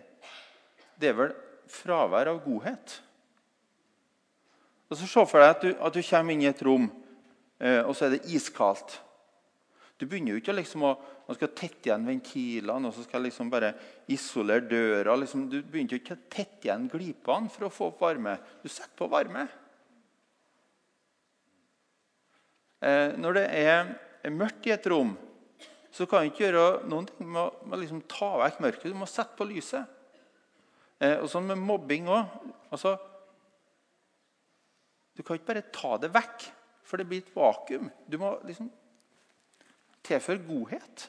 Det 1.00 1.08
er 1.08 1.16
vel 1.16 1.32
fravær 1.70 2.28
av 2.34 2.42
godhet. 2.44 2.98
Og 4.90 4.98
så 4.98 5.06
Se 5.06 5.24
for 5.30 5.40
deg 5.40 5.54
at 5.54 5.62
du, 5.64 5.70
at 5.78 5.94
du 5.94 6.02
kommer 6.04 6.34
inn 6.34 6.44
i 6.44 6.50
et 6.50 6.62
rom, 6.66 6.90
eh, 7.62 7.80
og 7.80 7.94
så 7.96 8.06
er 8.06 8.18
det 8.18 8.26
iskaldt. 8.34 8.98
Du 10.00 10.06
begynner 10.06 10.34
jo 10.34 10.42
ikke 10.42 10.56
liksom 10.56 10.84
å 10.88 10.94
man 11.30 11.36
skal 11.38 11.52
tette 11.54 11.86
igjen 11.86 12.08
ventilene 12.08 12.88
og 12.88 12.94
så 12.96 13.04
skal 13.06 13.22
liksom 13.22 13.52
bare 13.52 13.68
isolere 14.10 14.64
døra. 14.66 15.14
Liksom, 15.14 15.44
du 15.46 15.60
begynner 15.62 16.00
ikke 16.00 16.16
å 16.16 16.24
tette 16.26 16.66
igjen 16.66 16.88
glipene 16.90 17.46
for 17.54 17.68
å 17.68 17.70
få 17.70 17.92
opp 17.92 18.00
varme. 18.02 18.32
Du 18.64 18.66
setter 18.66 18.96
på 18.98 19.06
varme. 19.12 19.44
Eh, 19.46 19.60
når 22.80 23.36
det 23.36 23.42
er, 23.60 23.90
mørkt 24.32 24.66
i 24.68 24.72
et 24.72 24.86
rom, 24.88 25.10
så 25.90 26.06
kan 26.06 26.22
du 26.22 26.30
ikke 26.30 26.46
gjøre 26.46 26.88
noen 26.88 27.08
ting 27.08 27.28
med 27.28 27.40
å, 27.42 27.78
liksom 27.80 28.02
ta 28.08 28.30
vekk 28.44 28.60
mørket. 28.62 28.92
Du 28.92 28.98
må 28.98 29.08
sette 29.10 29.36
på 29.36 29.46
lyset. 29.48 29.98
Eh, 31.00 31.16
og 31.18 31.26
sånn 31.32 31.48
med 31.48 31.58
mobbing 31.58 32.10
òg. 32.12 32.36
Altså, 32.70 32.94
du 35.16 35.24
kan 35.24 35.38
ikke 35.38 35.50
bare 35.50 35.66
ta 35.74 35.96
det 36.00 36.12
vekk, 36.14 36.46
for 36.86 37.00
det 37.00 37.08
blir 37.10 37.24
et 37.24 37.34
vakuum. 37.34 37.90
Du 38.06 38.18
må 38.22 38.36
liksom 38.46 38.70
tilføre 40.06 40.44
godhet. 40.46 41.08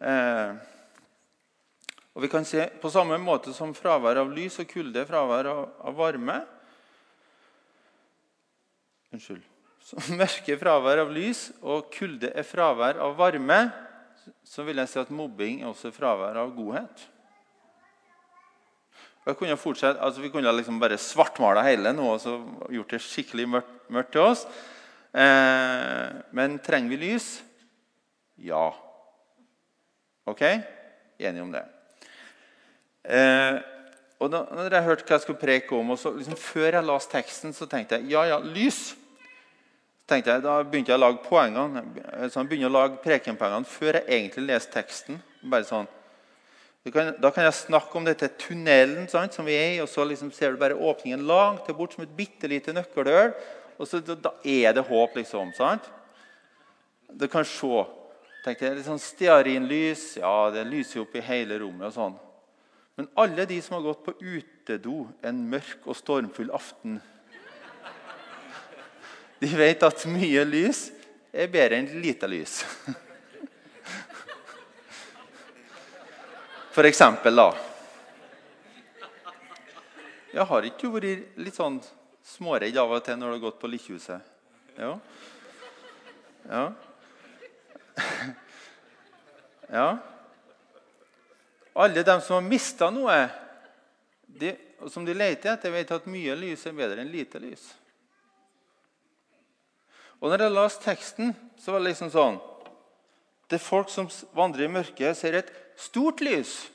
Eh, 0.00 0.52
og 2.10 2.24
vi 2.24 2.30
kan 2.32 2.46
se 2.48 2.64
På 2.80 2.88
samme 2.90 3.18
måte 3.20 3.52
som 3.52 3.74
fravær 3.76 4.22
av 4.22 4.30
lys 4.32 4.56
og 4.62 4.68
kulde 4.70 5.02
fravær 5.06 5.48
av, 5.50 5.60
av 5.84 5.98
varme 5.98 6.38
Unnskyld. 9.14 9.46
Så 9.84 10.00
mørke 10.20 10.56
fravær 10.60 11.04
av 11.04 11.14
lys 11.14 11.48
og 11.60 11.88
kulde 11.94 12.30
er 12.36 12.46
fravær 12.46 13.00
av 13.02 13.16
varme, 13.18 13.62
så 14.46 14.62
vil 14.66 14.78
jeg 14.82 14.92
si 14.92 15.00
at 15.00 15.14
mobbing 15.14 15.62
er 15.62 15.70
også 15.70 15.92
fravær 15.94 16.38
av 16.42 16.52
godhet. 16.54 17.06
Kunne 19.38 19.54
altså 19.54 20.22
vi 20.22 20.30
kunne 20.32 20.52
liksom 20.56 20.80
bare 20.80 20.98
svartmala 20.98 21.62
hele 21.62 21.92
nå 21.94 22.06
og 22.16 22.70
gjort 22.72 22.94
det 22.94 23.02
skikkelig 23.04 23.46
mørkt, 23.52 23.74
mørkt 23.92 24.14
til 24.16 24.24
oss. 24.24 24.46
Eh, 25.12 26.06
men 26.34 26.56
trenger 26.64 26.90
vi 26.94 26.98
lys? 27.02 27.28
Ja. 28.40 28.70
Ok? 30.30 30.42
Enige 31.20 31.44
om 31.44 31.52
det. 31.52 31.62
Eh, 33.04 33.60
og 34.20 34.28
da 34.32 34.42
når 34.52 34.74
jeg 34.76 34.84
hørte 34.84 35.06
hva 35.06 35.16
jeg 35.16 35.24
skulle 35.24 35.40
preke 35.40 35.76
om, 35.76 35.94
og 35.94 35.98
så 35.98 36.12
liksom 36.12 36.36
Før 36.36 36.74
jeg 36.76 36.86
leste 36.86 37.14
teksten, 37.14 37.54
så 37.56 37.68
tenkte 37.68 37.98
jeg 37.98 38.12
ja, 38.12 38.26
ja, 38.34 38.40
lys. 38.44 38.94
Jeg, 40.10 40.24
Da 40.26 40.58
begynte 40.66 40.90
jeg 40.90 40.98
å 40.98 41.04
lage 41.04 41.22
poengene, 41.22 41.84
så 42.28 42.40
jeg 42.40 42.50
begynte 42.50 42.68
å 42.68 42.74
lage 42.74 42.98
prekenpoengene 43.04 43.68
før 43.70 44.00
jeg 44.00 44.08
egentlig 44.08 44.48
leste 44.48 44.74
teksten. 44.74 45.20
bare 45.42 45.64
sånn, 45.64 45.86
kan, 46.90 47.12
da 47.20 47.30
kan 47.30 47.44
jeg 47.44 47.54
snakke 47.54 47.96
om 47.96 48.06
dette 48.08 48.28
tunnelen 48.40 49.06
sant, 49.08 49.36
som 49.36 49.46
vi 49.46 49.54
er 49.54 49.76
i, 49.76 49.80
og 49.84 49.88
så 49.88 50.04
liksom 50.08 50.32
ser 50.32 50.52
du 50.52 50.60
bare 50.60 50.74
åpningen 50.74 51.22
langt 51.28 51.66
til 51.66 51.76
bort 51.78 51.94
som 51.94 52.02
et 52.02 52.16
bitte 52.16 52.48
lite 52.48 52.74
nøkkelhull. 52.74 53.34
Og 53.80 53.88
så, 53.88 54.00
da 54.00 54.32
er 54.44 54.74
det 54.76 54.84
håp, 54.88 55.14
liksom. 55.16 55.54
sant? 55.56 55.86
Du 57.08 57.28
kan 57.28 57.44
se. 57.44 57.84
tenkte 58.44 58.66
jeg, 58.66 58.76
litt 58.78 58.88
sånn 58.88 59.00
Stearinlys. 59.00 60.16
Ja, 60.20 60.50
det 60.52 60.66
lyser 60.68 61.04
opp 61.04 61.14
i 61.16 61.24
hele 61.24 61.60
rommet. 61.60 61.86
og 61.88 61.94
sånn. 61.94 62.18
Men 63.00 63.08
alle 63.14 63.44
de 63.44 63.62
som 63.62 63.74
har 63.74 63.80
gått 63.80 64.04
på 64.04 64.12
utedo 64.20 65.06
en 65.24 65.38
mørk 65.48 65.86
og 65.88 65.96
stormfull 65.96 66.50
aften 66.52 66.98
De 69.40 69.48
vet 69.56 69.86
at 69.86 70.04
mye 70.04 70.42
lys 70.44 70.82
er 71.32 71.48
bedre 71.48 71.78
enn 71.80 71.88
lite 72.04 72.28
lys. 72.28 72.58
For 76.76 76.84
eksempel, 76.90 77.40
da. 77.40 77.48
Jeg 80.34 80.48
har 80.52 80.68
ikke 80.68 80.92
vært 80.92 81.40
litt 81.40 81.56
sånn 81.56 81.80
småredd 82.34 82.76
av 82.84 82.92
og 82.98 83.04
til 83.08 83.16
når 83.16 83.32
du 83.32 83.38
har 83.38 83.44
gått 83.48 83.60
på 83.64 83.72
Likkhuset? 83.78 84.20
Ja. 84.76 84.92
Ja. 86.52 86.64
ja. 89.80 89.88
Alle 91.72 92.02
de 92.02 92.20
som 92.20 92.34
har 92.34 92.46
mista 92.46 92.90
noe, 92.90 93.16
de, 94.26 94.54
som 94.88 95.04
de 95.04 95.14
leter 95.14 95.52
etter, 95.52 95.72
vet 95.74 95.92
at 95.94 96.08
mye 96.10 96.34
lys 96.38 96.66
er 96.66 96.74
bedre 96.76 97.02
enn 97.02 97.12
lite 97.12 97.40
lys. 97.42 97.68
Og 100.20 100.28
når 100.28 100.44
jeg 100.44 100.54
leste 100.56 100.84
teksten, 100.84 101.32
så 101.60 101.72
var 101.72 101.80
det 101.80 101.92
liksom 101.92 102.10
sånn 102.12 102.40
Det 103.48 103.56
er 103.56 103.64
folk 103.64 103.88
som 103.90 104.06
vandrer 104.36 104.66
i 104.66 104.72
mørket, 104.72 105.16
ser 105.18 105.38
et 105.38 105.48
stort 105.78 106.20
lys. 106.22 106.68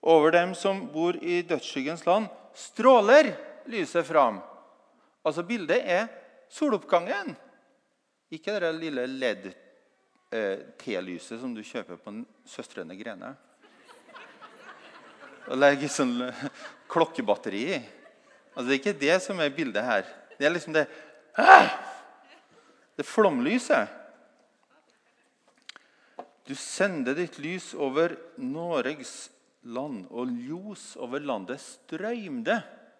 Over 0.00 0.32
dem 0.34 0.52
som 0.54 0.84
bor 0.92 1.16
i 1.18 1.40
dødsskyggens 1.42 2.04
land, 2.06 2.28
stråler 2.54 3.32
lyset 3.70 4.06
fram. 4.06 4.38
Altså 5.26 5.42
Bildet 5.46 5.82
er 5.82 6.06
soloppgangen, 6.50 7.34
ikke 8.30 8.54
det 8.62 8.70
lille 8.78 9.06
LED-T-lyset 9.10 9.69
eh, 10.30 11.20
som 11.20 11.54
du 11.54 11.62
kjøper 11.62 11.98
på 12.00 12.14
Søstrene 12.46 12.96
Grene. 12.98 13.34
Og 15.50 15.58
legger 15.58 15.90
sånn 15.90 16.16
eh, 16.28 16.44
klokkebatteri 16.90 17.62
i. 17.74 17.80
Altså, 18.54 18.66
det 18.66 18.74
er 18.74 18.80
ikke 18.80 19.00
det 19.00 19.16
som 19.22 19.40
er 19.40 19.54
bildet 19.54 19.86
her. 19.86 20.04
Det 20.38 20.46
er 20.46 20.54
liksom 20.54 20.74
det 20.74 20.86
Det 22.96 23.06
flomlyset. 23.06 23.88
Du 26.44 26.54
sender 26.58 27.14
ditt 27.14 27.38
lys 27.38 27.70
over 27.78 28.16
Norges 28.36 29.30
land, 29.62 30.06
og 30.10 30.32
ljos 30.34 30.96
over 31.00 31.22
landet 31.22 31.62
strøymde, 31.62 32.56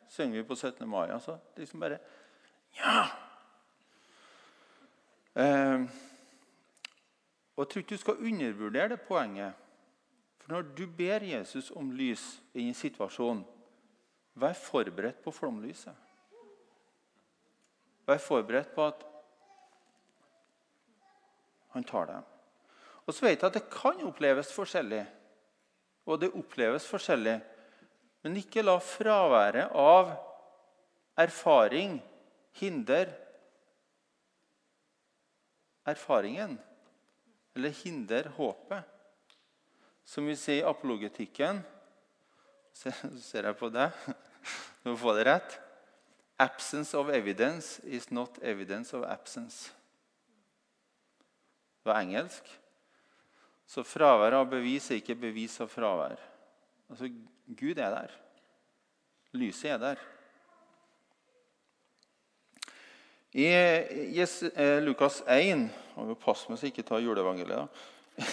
synger 0.08 0.40
vi 0.40 0.46
på 0.46 0.56
17. 0.56 0.86
mai. 0.88 1.10
Altså, 1.10 1.38
liksom 1.58 1.82
bare 1.82 1.98
Ja! 2.78 3.08
Eh, 5.34 5.84
og 7.60 7.66
Jeg 7.66 7.68
tror 7.68 7.82
ikke 7.82 7.94
du 7.94 8.00
skal 8.00 8.22
undervurdere 8.24 8.88
det 8.88 9.00
poenget. 9.04 9.52
For 10.40 10.52
når 10.52 10.62
du 10.62 10.86
ber 10.96 11.20
Jesus 11.28 11.70
om 11.76 11.90
lys 11.92 12.22
i 12.54 12.62
en 12.64 12.74
situasjon, 12.74 13.42
vær 14.34 14.52
forberedt 14.56 15.18
på 15.20 15.30
flomlyset. 15.30 15.92
Vær 18.06 18.16
forberedt 18.16 18.70
på 18.74 18.86
at 18.86 19.04
han 21.74 21.84
tar 21.84 22.08
dem. 22.08 22.24
Og 23.04 23.14
så 23.14 23.26
vet 23.26 23.42
jeg 23.42 23.50
at 23.50 23.58
det 23.58 23.68
kan 23.74 24.00
oppleves 24.08 24.54
forskjellig. 24.56 25.04
Og 26.06 26.20
det 26.20 26.32
oppleves 26.32 26.88
forskjellig. 26.88 27.36
Men 28.22 28.40
ikke 28.40 28.64
la 28.64 28.78
fraværet 28.80 29.76
av 29.76 30.16
erfaring 31.20 32.00
hindre 32.56 33.04
erfaringen 35.84 36.56
eller 37.60 37.76
hindre 37.84 38.32
håpet. 38.36 38.84
Som 40.08 40.26
vi 40.26 40.34
sier 40.38 40.64
i 40.64 40.68
apologetikken 40.68 41.60
Så 42.74 42.90
ser 43.20 43.46
jeg 43.50 43.58
på 43.60 43.68
deg. 43.72 43.94
Du 44.80 44.88
må 44.88 44.96
få 44.96 45.12
det 45.12 45.26
rett. 45.28 45.58
Absence 46.40 46.96
of 46.96 47.10
evidence 47.12 47.82
is 47.84 48.06
not 48.08 48.38
evidence 48.40 48.96
of 48.96 49.04
absence. 49.04 49.68
Det 51.82 51.90
var 51.90 52.00
engelsk. 52.00 52.48
Så 53.68 53.84
fravær 53.84 54.38
av 54.38 54.48
bevis 54.48 54.88
er 54.88 55.02
ikke 55.02 55.18
bevis 55.20 55.58
av 55.60 55.68
fravær. 55.68 56.16
Altså, 56.88 57.10
Gud 57.60 57.76
er 57.76 57.92
der. 57.92 58.16
Lyset 59.36 59.74
er 59.74 59.82
der. 59.84 60.00
I 63.32 63.46
eh, 63.46 64.82
Lukas 64.82 65.22
1 65.26 65.68
og 66.00 66.08
vi 66.08 66.16
passe 66.18 66.50
meg 66.50 66.58
så 66.58 66.66
ikke 66.66 66.82
ta 66.86 66.98
juleevangeliet. 66.98 67.68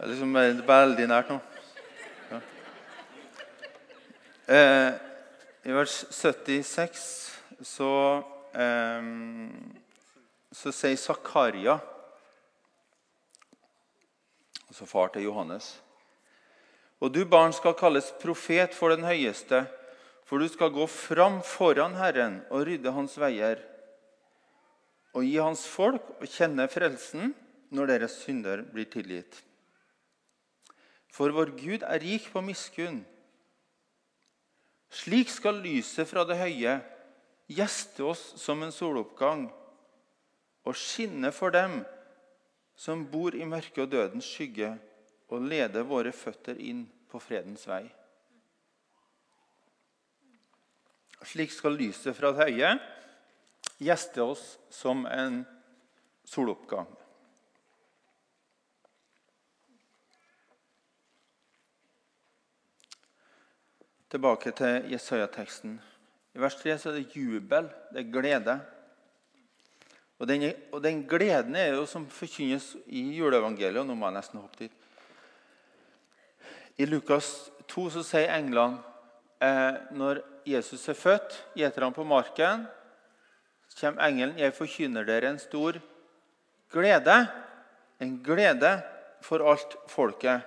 Det 0.00 0.06
er 0.06 0.10
liksom 0.14 0.32
veldig 0.64 1.06
nært 1.10 1.28
nå. 1.28 1.36
Ja. 2.30 2.38
Eh, 4.56 4.92
I 5.68 5.74
vers 5.76 5.96
76 6.08 7.02
så, 7.68 7.90
eh, 8.56 9.10
så 10.56 10.72
sier 10.72 10.96
Zakaria, 10.96 11.76
altså 14.70 14.88
far 14.88 15.12
til 15.12 15.28
Johannes 15.28 15.74
Og 17.00 17.12
du, 17.12 17.26
barn, 17.28 17.52
skal 17.52 17.76
kalles 17.76 18.10
profet 18.22 18.74
for 18.74 18.96
den 18.96 19.04
høyeste. 19.04 19.66
For 20.30 20.38
du 20.38 20.46
skal 20.46 20.70
gå 20.70 20.84
fram 20.86 21.40
foran 21.42 21.96
Herren 21.98 22.36
og 22.54 22.68
rydde 22.68 22.92
hans 22.94 23.16
veier 23.18 23.58
og 25.10 25.24
gi 25.26 25.40
hans 25.42 25.64
folk 25.66 26.22
å 26.22 26.28
kjenne 26.30 26.68
frelsen 26.70 27.32
når 27.74 27.90
deres 27.90 28.14
synder 28.22 28.62
blir 28.62 28.86
tilgitt. 28.86 29.40
For 31.10 31.34
vår 31.34 31.50
Gud 31.58 31.82
er 31.82 31.98
rik 31.98 32.28
på 32.30 32.42
miskunn. 32.46 33.00
Slik 34.94 35.34
skal 35.34 35.58
lyset 35.66 36.06
fra 36.06 36.22
det 36.26 36.38
høye 36.38 36.78
gjeste 37.50 38.06
oss 38.06 38.22
som 38.38 38.62
en 38.62 38.74
soloppgang 38.74 39.48
og 40.62 40.78
skinne 40.78 41.34
for 41.34 41.50
dem 41.50 41.80
som 42.78 43.02
bor 43.10 43.34
i 43.34 43.42
mørket 43.42 43.82
og 43.82 43.90
dødens 43.92 44.30
skygge, 44.30 44.76
og 45.30 45.42
lede 45.46 45.82
våre 45.86 46.14
føtter 46.14 46.58
inn 46.58 46.86
på 47.10 47.20
fredens 47.22 47.66
vei. 47.68 47.84
Slik 51.26 51.52
skal 51.52 51.76
lyset 51.76 52.16
fra 52.16 52.32
det 52.32 52.48
høye 52.48 52.72
gjeste 53.80 54.22
oss 54.24 54.44
som 54.72 55.04
en 55.08 55.42
soloppgang. 56.28 56.88
Tilbake 64.10 64.50
til 64.58 64.90
Jesaja-teksten. 64.90 65.76
I 66.34 66.40
vers 66.42 66.56
3 66.58 66.72
er 66.74 66.96
det 66.96 67.14
jubel, 67.14 67.68
det 67.94 68.02
er 68.02 68.12
glede. 68.12 68.56
Og 70.18 70.28
den, 70.28 70.50
og 70.72 70.82
den 70.82 71.04
gleden 71.08 71.56
er 71.56 71.76
jo 71.76 71.86
som 71.86 72.08
forkynnes 72.10 72.74
i 72.86 73.04
juleevangeliet. 73.16 73.80
og 73.80 73.86
nå 73.86 73.94
må 73.94 74.10
jeg 74.10 74.18
nesten 74.18 74.40
hoppe 74.40 74.64
dit. 74.64 74.72
I 76.76 76.84
Lukas 76.84 77.50
2 77.68 77.86
så 77.90 78.02
sier 78.04 78.34
englene 78.34 78.82
eh, 79.40 79.78
når 79.92 80.20
Jesus 80.50 80.88
er 80.88 80.98
født, 80.98 81.36
gjeter 81.58 81.86
han 81.86 81.96
på 81.96 82.04
marken. 82.04 82.66
Så 83.70 83.86
kommer 83.86 84.06
engelen. 84.08 84.38
'Jeg 84.38 84.54
forkynner 84.54 85.04
dere 85.04 85.30
en 85.30 85.38
stor 85.38 85.80
glede.' 86.72 87.28
En 88.00 88.22
glede 88.24 88.80
for 89.20 89.44
alt 89.44 89.76
folket. 89.86 90.40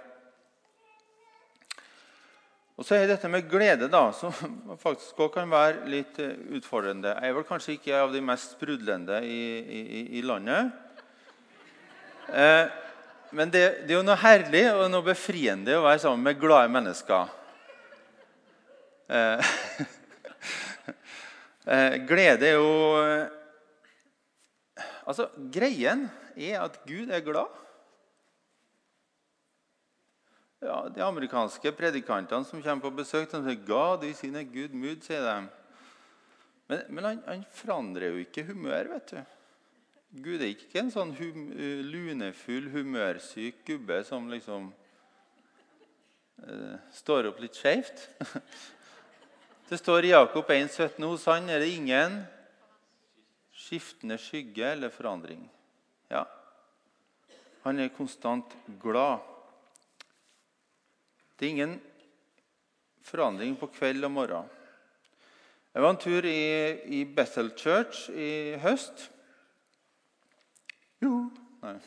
Og 2.74 2.86
så 2.86 2.96
er 2.98 3.06
dette 3.08 3.30
med 3.30 3.46
glede, 3.50 3.86
da, 3.92 4.08
som 4.18 4.34
faktisk 4.86 5.20
også 5.20 5.36
kan 5.36 5.52
være 5.52 5.86
litt 5.92 6.18
eh, 6.20 6.34
utfordrende. 6.58 7.14
Jeg 7.14 7.30
er 7.30 7.36
vel 7.38 7.46
kanskje 7.46 7.76
ikke 7.76 8.00
av 8.00 8.14
de 8.14 8.22
mest 8.26 8.56
sprudlende 8.58 9.20
i, 9.22 9.44
i, 9.62 10.02
i 10.18 10.24
landet. 10.26 10.74
Eh, 12.34 12.66
men 13.34 13.54
det, 13.54 13.64
det, 13.86 13.94
er 13.94 14.00
jo 14.00 14.06
noe 14.06 14.18
herlig 14.22 14.64
og 14.74 14.88
noe 14.94 15.06
befriende 15.06 15.78
å 15.78 15.86
være 15.86 16.02
sammen 16.02 16.26
med 16.26 16.42
glade 16.42 16.74
mennesker. 16.74 17.30
Eh, 19.14 19.54
glede 21.64 22.48
er 22.50 22.58
jo 22.58 22.76
eh, 23.00 23.40
Altså, 25.04 25.28
greien 25.52 26.08
er 26.36 26.62
at 26.64 26.80
Gud 26.88 27.12
er 27.12 27.20
glad. 27.24 27.52
Ja, 30.64 30.88
De 30.88 31.04
amerikanske 31.04 31.74
predikantene 31.76 32.48
som 32.48 32.64
kommer 32.64 32.86
på 32.88 32.96
besøk, 32.96 33.28
de 33.32 33.42
sier 33.44 33.66
'God 33.68 34.04
is 34.08 34.24
in 34.24 34.36
a 34.36 34.44
good 34.44 34.72
mood'. 34.72 35.04
sier 35.04 35.20
de. 35.20 35.50
Men, 36.68 36.82
men 36.90 37.04
han, 37.04 37.24
han, 37.28 37.46
forandrer 37.52 38.14
jo 38.14 38.18
ikke 38.24 38.44
humør. 38.44 38.94
vet 38.94 39.12
du. 39.12 39.24
Gud 40.24 40.42
er 40.42 40.54
ikke 40.54 40.80
en 40.80 40.92
sånn 40.92 41.12
hum, 41.18 41.52
lunefull, 41.90 42.70
humørsyk 42.70 43.66
gubbe 43.66 44.04
som 44.06 44.30
liksom 44.30 44.74
uh, 46.48 46.78
står 46.92 47.28
opp 47.28 47.40
litt 47.44 47.58
skjevt. 47.60 48.08
Det 49.70 49.78
står 49.78 50.06
i 50.06 50.12
Jakob 50.12 50.50
1,17 50.52 51.06
hos 51.08 51.26
han 51.32 51.48
er 51.50 51.62
det 51.64 51.70
ingen 51.72 52.18
skiftende 53.56 54.18
skygge 54.20 54.74
eller 54.74 54.92
forandring. 54.92 55.46
Ja, 56.12 56.26
han 57.64 57.80
er 57.80 57.94
konstant 57.96 58.52
glad. 58.82 59.24
Det 61.40 61.48
er 61.48 61.56
ingen 61.56 61.78
forandring 63.08 63.56
på 63.60 63.72
kveld 63.72 64.04
og 64.04 64.12
morgen. 64.12 64.52
Jeg 65.74 65.82
var 65.82 65.96
en 65.96 66.04
tur 66.04 66.28
i, 66.28 66.44
i 67.00 67.06
Bethel 67.06 67.54
Church 67.58 68.10
i 68.12 68.60
høst. 68.62 69.08
Jo 71.02 71.30
Nei. 71.64 71.78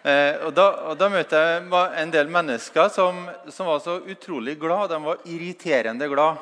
Eh, 0.00 0.38
og, 0.46 0.54
da, 0.56 0.64
og, 0.88 0.94
da, 0.96 1.10
møtte 1.12 1.36
jeg 1.36 1.64
en 2.00 2.12
del 2.14 2.30
mennesker 2.32 2.88
som, 2.88 3.26
som, 3.52 3.68
var 3.68 3.82
så 3.84 3.98
utrolig 4.00 4.56
glad. 4.60 4.88
De 4.94 5.00
var 5.04 5.20
irriterende 5.28 6.08
glad. 6.08 6.40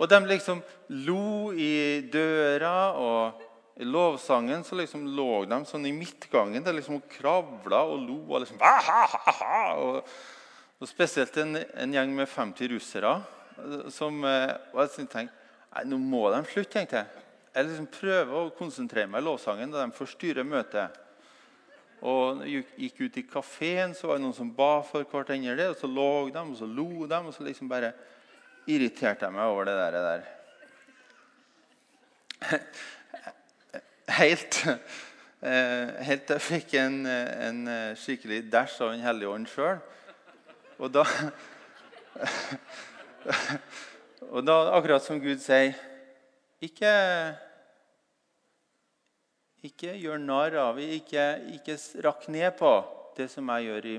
Og 0.00 0.08
de 0.08 0.20
liksom 0.24 0.62
lo 1.04 1.52
i 1.52 2.00
døra, 2.08 2.96
og 2.96 3.42
i 3.80 3.84
lovsangen 3.84 4.64
så 4.64 4.78
liksom 4.78 5.04
lå 5.16 5.44
de 5.50 5.58
sånn 5.68 5.84
i 5.84 5.92
midtgangen. 5.92 6.64
De 6.64 6.72
liksom 6.78 7.02
kravla 7.12 7.82
og 7.84 8.00
lo. 8.06 8.16
Og 8.30 8.46
liksom 8.46 8.64
ha, 8.64 8.76
ha, 8.88 9.34
ha, 9.42 9.60
og, 9.76 10.14
og 10.80 10.88
spesielt 10.88 11.36
en, 11.44 11.60
en, 11.60 11.92
gjeng 11.92 12.16
med 12.16 12.28
50 12.28 12.72
russere 12.72 13.18
som 13.92 14.24
eh, 14.24 14.54
og 14.72 14.86
jeg 14.86 15.10
tenkte, 15.12 15.28
Nei, 15.70 15.84
nå 15.86 16.00
må 16.02 16.24
de 16.32 16.40
slutte, 16.50 16.72
tenkte 16.72 16.98
jeg. 16.98 17.26
Jeg 17.50 17.66
liksom 17.66 17.86
prøver 17.90 18.30
å 18.36 18.50
konsentrere 18.54 19.10
meg 19.10 19.24
i 19.24 19.26
lovsangen 19.26 19.72
da 19.72 19.82
de 19.82 19.96
forstyrrer 19.96 20.46
møtet. 20.46 20.98
Og 22.06 22.44
gikk 22.46 23.00
ut 23.02 23.18
i 23.18 23.24
kafeen, 23.28 23.94
så 23.96 24.06
var 24.08 24.16
det 24.16 24.24
noen 24.24 24.36
som 24.36 24.52
ba 24.54 24.80
for 24.86 25.04
hverandre. 25.04 25.66
Og 25.72 25.76
så 25.80 25.90
lå 25.90 26.30
de, 26.30 26.40
og 26.40 26.56
så 26.56 26.68
lo 26.68 27.06
de, 27.10 27.18
og 27.18 27.34
så 27.34 27.44
liksom 27.44 27.68
bare 27.70 27.90
irriterte 28.70 29.26
jeg 29.26 29.34
meg 29.34 29.50
over 29.50 29.64
det 29.66 29.76
der. 29.80 29.92
der. 30.06 30.22
Helt, 34.20 34.56
eh, 34.66 35.88
helt 36.02 36.24
til 36.26 36.34
jeg 36.34 36.42
fikk 36.42 36.72
en, 36.80 36.96
en 37.06 37.60
skikkelig 37.96 38.40
dæsj 38.50 38.80
av 38.82 38.88
Den 38.90 39.04
hellige 39.04 39.30
ånd 39.30 39.46
sjøl. 39.48 39.78
Og 40.80 40.90
da 40.94 41.04
Og 44.34 44.44
da, 44.44 44.56
akkurat 44.76 45.02
som 45.04 45.20
Gud 45.22 45.40
sier 45.42 45.74
ikke, 46.60 46.92
ikke 49.64 49.94
gjør 49.96 50.20
narr 50.22 50.56
av, 50.60 50.80
ikke, 50.80 51.26
ikke 51.56 51.76
rakk 52.04 52.26
ned 52.32 52.50
på 52.58 52.72
det 53.16 53.30
som 53.32 53.48
jeg 53.54 53.68
gjør 53.68 53.88
i 53.90 53.94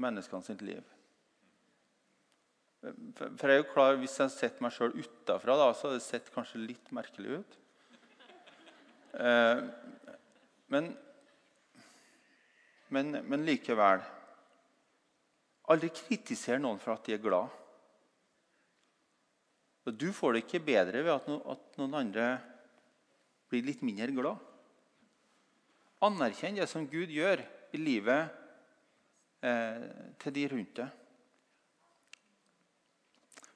menneskene 0.00 0.46
sitt 0.46 0.64
liv. 0.66 0.82
For 2.80 3.50
jeg 3.50 3.58
er 3.58 3.60
jo 3.60 3.72
klar, 3.74 3.98
Hvis 4.00 4.16
jeg 4.16 4.32
setter 4.32 4.64
meg 4.64 4.72
sjøl 4.72 4.94
utafra, 4.96 5.56
så 5.74 5.90
hadde 5.90 5.98
det 5.98 6.06
sett 6.06 6.30
kanskje 6.32 6.62
litt 6.62 6.92
merkelig 6.96 7.42
ut. 7.42 7.56
Eh, 9.20 9.62
men, 10.70 10.92
men, 12.94 13.16
men 13.26 13.42
likevel 13.42 14.04
Aldri 15.70 15.90
kritiser 15.94 16.58
noen 16.62 16.78
for 16.82 16.94
at 16.94 17.06
de 17.06 17.14
er 17.14 17.22
glad. 17.22 17.50
Og 19.86 19.96
Du 19.96 20.10
får 20.12 20.32
det 20.32 20.44
ikke 20.44 20.64
bedre 20.64 21.02
ved 21.04 21.12
at, 21.14 21.28
noen 21.80 21.96
andre 22.02 22.26
blir 23.50 23.64
litt 23.66 23.82
mindre 23.82 24.12
glad. 24.14 24.36
Anerkjenn 26.04 26.58
det 26.60 26.68
som 26.70 26.88
Gud 26.88 27.12
gjør 27.12 27.42
i 27.76 27.80
livet 27.80 28.28
eh, 29.44 29.86
til 30.20 30.36
de 30.36 30.46
rundt 30.52 30.74
deg. 30.80 30.96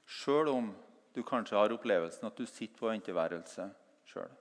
Sjøl 0.04 0.50
om 0.52 0.72
du 1.14 1.22
kanskje 1.26 1.58
har 1.58 1.72
opplevelsen 1.74 2.26
at 2.26 2.38
du 2.38 2.46
sitter 2.48 2.76
på 2.78 2.90
venteværelset 2.90 3.72
sjøl. 4.10 4.32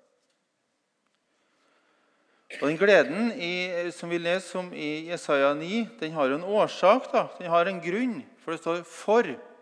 Og 2.61 2.67
Den 2.69 2.77
gleden 2.77 3.31
i, 3.41 3.89
som 3.95 4.11
vi 4.11 4.19
leser 4.21 4.59
om 4.59 4.67
i 4.77 5.09
Jesaja 5.09 5.53
9, 5.57 5.87
den 5.99 6.13
har 6.13 6.35
en 6.35 6.43
årsak. 6.45 7.09
da. 7.11 7.27
Den 7.39 7.49
har 7.49 7.65
en 7.65 7.81
grunn. 7.81 8.21
For 8.43 8.51
det 8.51 8.59
står 8.59 8.83
'for'. 8.83 9.52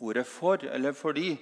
Ordet 0.00 0.26
'for' 0.26 0.64
eller 0.70 0.92
'fordi'. 0.92 1.38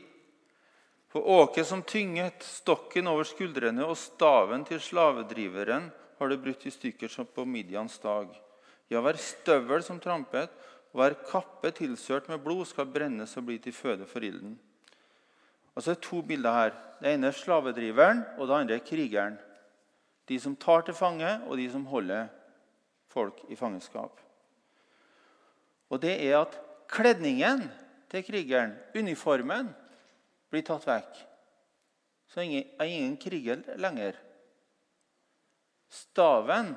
For 1.09 1.21
åket 1.21 1.67
som 1.67 1.83
tynget, 1.83 2.43
stokken 2.43 3.07
over 3.07 3.25
skuldrene 3.25 3.87
og 3.87 3.97
staven 3.97 4.65
til 4.65 4.81
slavedriveren 4.81 5.91
har 6.19 6.29
det 6.29 6.43
brutt 6.43 6.67
i 6.67 6.71
stykker 6.71 7.09
som 7.09 7.27
på 7.27 7.45
Midians 7.45 7.99
dag. 7.99 8.29
Ja, 8.91 9.01
hver 9.01 9.17
støvel 9.17 9.83
som 9.83 10.01
trampet, 10.01 10.51
og 10.93 11.01
hver 11.01 11.17
kappe 11.31 11.71
tilsørt 11.71 12.29
med 12.29 12.39
blod 12.45 12.67
skal 12.67 12.87
brennes 12.87 13.37
og 13.37 13.47
bli 13.47 13.59
til 13.59 13.73
føde 13.73 14.07
for 14.07 14.25
ilden. 14.25 14.59
Altså 15.77 15.93
det 15.93 15.97
er 15.97 16.09
to 16.09 16.23
bilder 16.23 16.53
her. 16.53 16.77
Det 17.01 17.15
ene 17.15 17.27
er 17.27 17.37
slavedriveren, 17.37 18.23
og 18.39 18.49
det 18.49 18.55
andre 18.55 18.75
er 18.75 18.85
krigeren. 18.85 19.39
De 20.29 20.41
som 20.41 20.57
tar 20.57 20.81
til 20.81 20.95
fange, 20.95 21.41
og 21.47 21.57
de 21.57 21.71
som 21.71 21.85
holder 21.87 22.27
folk 23.09 23.43
i 23.49 23.57
fangenskap. 23.57 24.21
Og 25.91 26.03
det 26.03 26.17
er 26.27 26.41
at 26.41 26.61
kledningen 26.89 27.69
til 28.17 28.27
krigeren, 28.27 28.75
uniformen, 28.97 29.71
blir 30.51 30.65
tatt 30.67 30.87
vekk. 30.89 31.23
Så 32.33 32.43
er 32.43 32.89
ingen 32.89 33.17
kriger 33.21 33.63
lenger. 33.79 34.19
Staven 35.93 36.75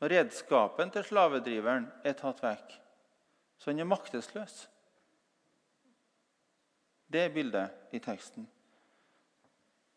og 0.00 0.10
redskapen 0.10 0.92
til 0.92 1.06
slavedriveren 1.06 1.86
er 2.04 2.16
tatt 2.18 2.42
vekk. 2.44 2.74
Så 3.58 3.70
han 3.70 3.80
er 3.80 3.88
maktesløs. 3.88 4.64
Det 7.08 7.22
er 7.22 7.32
bildet 7.32 7.94
i 7.94 8.02
teksten. 8.02 8.48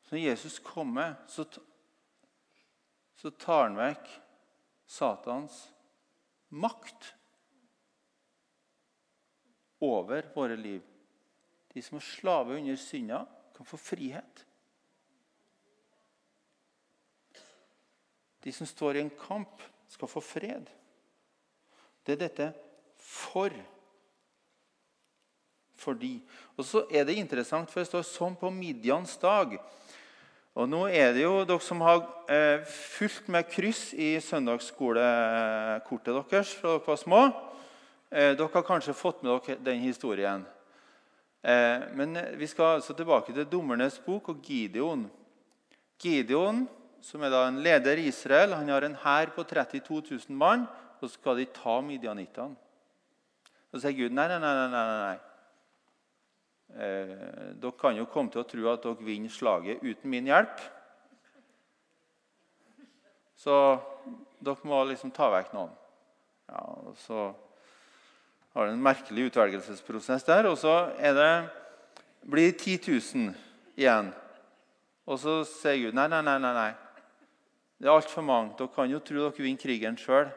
Så 0.05 0.15
når 0.15 0.23
Jesus 0.29 0.59
kommer, 0.63 1.17
så 1.27 1.43
så 3.17 3.31
tar 3.33 3.63
han 3.63 3.77
vekk 3.77 4.09
Satans 4.87 5.55
makt 6.53 7.13
over 9.83 10.27
våre 10.35 10.57
liv. 10.57 10.81
De 11.73 11.81
som 11.81 11.99
er 11.99 12.05
slave 12.05 12.57
under 12.57 12.75
synda, 12.81 13.25
kan 13.57 13.65
få 13.65 13.77
frihet. 13.77 14.43
De 18.43 18.53
som 18.53 18.67
står 18.69 18.97
i 18.97 19.05
en 19.05 19.15
kamp, 19.27 19.61
skal 19.87 20.09
få 20.11 20.21
fred. 20.21 20.67
Det 22.05 22.15
er 22.15 22.21
dette 22.25 22.47
for. 22.99 23.53
Fordi. 25.77 26.17
Og 26.57 26.65
så 26.65 26.83
er 26.91 27.05
det 27.07 27.15
interessant, 27.19 27.71
for 27.71 27.79
det 27.81 27.89
står 27.89 28.03
sånn 28.07 28.35
på 28.39 28.51
Midjans 28.51 29.15
dag. 29.21 29.57
Og 30.57 30.65
nå 30.69 30.87
er 30.89 31.13
det 31.13 31.21
jo 31.21 31.43
dere 31.45 31.61
som 31.61 31.83
har 31.85 32.01
eh, 32.33 32.63
fulgt 32.65 33.27
med 33.29 33.45
kryss 33.51 33.91
i 33.93 34.15
søndagsskolekortet 34.23 36.15
deres 36.17 36.53
fra 36.57 36.73
dere 36.73 36.87
var 36.87 36.97
små. 37.03 37.21
Eh, 38.09 38.35
dere 38.39 38.49
har 38.53 38.63
kanskje 38.63 38.95
fått 38.95 39.23
med 39.23 39.33
dere 39.33 39.59
den 39.59 39.81
historien. 39.83 40.45
Eh, 41.43 41.81
men 41.93 42.15
vi 42.39 42.47
skal 42.47 42.77
altså 42.77 42.95
tilbake 42.95 43.33
til 43.35 43.47
Dommernes 43.51 43.99
bok 44.05 44.29
og 44.31 44.43
Gideon. 44.43 45.09
Gideon, 45.99 46.67
som 47.03 47.23
er 47.23 47.33
da 47.33 47.41
en 47.47 47.59
leder 47.63 47.99
i 47.99 48.07
Israel, 48.07 48.55
han 48.55 48.69
har 48.69 48.87
en 48.87 48.95
hær 49.03 49.33
på 49.35 49.43
32 49.43 50.01
000 50.29 50.37
mann. 50.37 50.67
Og 51.01 51.09
så 51.09 51.19
skal 51.19 51.37
de 51.37 51.45
ta 51.51 51.81
midjanittene. 51.83 52.55
Så 53.71 53.81
sier 53.83 53.97
Gud 53.97 54.15
nei, 54.15 54.27
nei, 54.31 54.39
nei. 54.39 54.53
nei, 54.71 54.85
nei. 54.87 55.17
Eh, 56.77 57.11
dere 57.59 57.75
kan 57.79 57.95
jo 57.99 58.07
komme 58.11 58.31
til 58.31 58.41
å 58.41 58.47
tro 58.47 58.71
at 58.71 58.87
dere 58.87 59.05
vinner 59.05 59.31
slaget 59.31 59.83
uten 59.83 60.09
min 60.09 60.31
hjelp. 60.31 60.63
Så 63.35 63.57
dere 64.39 64.71
må 64.71 64.79
liksom 64.87 65.11
ta 65.11 65.27
vekk 65.35 65.51
noen. 65.57 65.75
Ja, 66.47 66.63
og 66.63 66.95
Så 67.03 67.27
har 68.57 68.71
en 68.71 68.81
merkelig 68.81 69.29
utvelgelsesprosess 69.29 70.25
der. 70.25 70.49
Og 70.49 70.57
så 70.57 70.73
det, 70.97 71.29
blir 72.25 72.51
det 72.51 72.57
10 72.57 72.79
000 72.89 73.35
igjen. 73.77 74.09
Og 75.07 75.21
så 75.21 75.39
sier 75.47 75.85
Gud 75.85 75.97
nei, 75.97 76.07
nei, 76.11 76.23
nei. 76.25 76.37
nei, 76.41 76.53
nei. 76.57 76.71
Det 77.77 77.85
er 77.85 77.93
altfor 77.93 78.25
mange. 78.25 78.55
Dere 78.57 78.73
kan 78.73 78.89
jo 78.89 78.99
tro 79.05 79.27
dere 79.27 79.45
vinner 79.45 79.61
krigen 79.61 79.99
sjøl. 80.01 80.31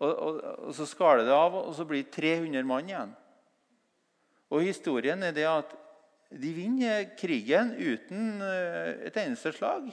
Og, 0.00 0.10
og, 0.10 0.40
og, 0.66 0.74
så 0.74 0.86
skaler 0.88 1.26
det 1.28 1.36
av, 1.36 1.54
og 1.60 1.74
så 1.76 1.84
blir 1.86 2.02
det 2.02 2.14
300 2.16 2.66
mann 2.66 2.88
igjen. 2.88 3.14
Og 4.50 4.64
Historien 4.66 5.22
er 5.22 5.34
det 5.36 5.46
at 5.46 5.74
de 6.30 6.52
vinner 6.54 7.10
krigen 7.18 7.74
uten 7.78 8.40
eh, 8.42 9.06
et 9.10 9.18
eneste 9.22 9.52
slag. 9.54 9.90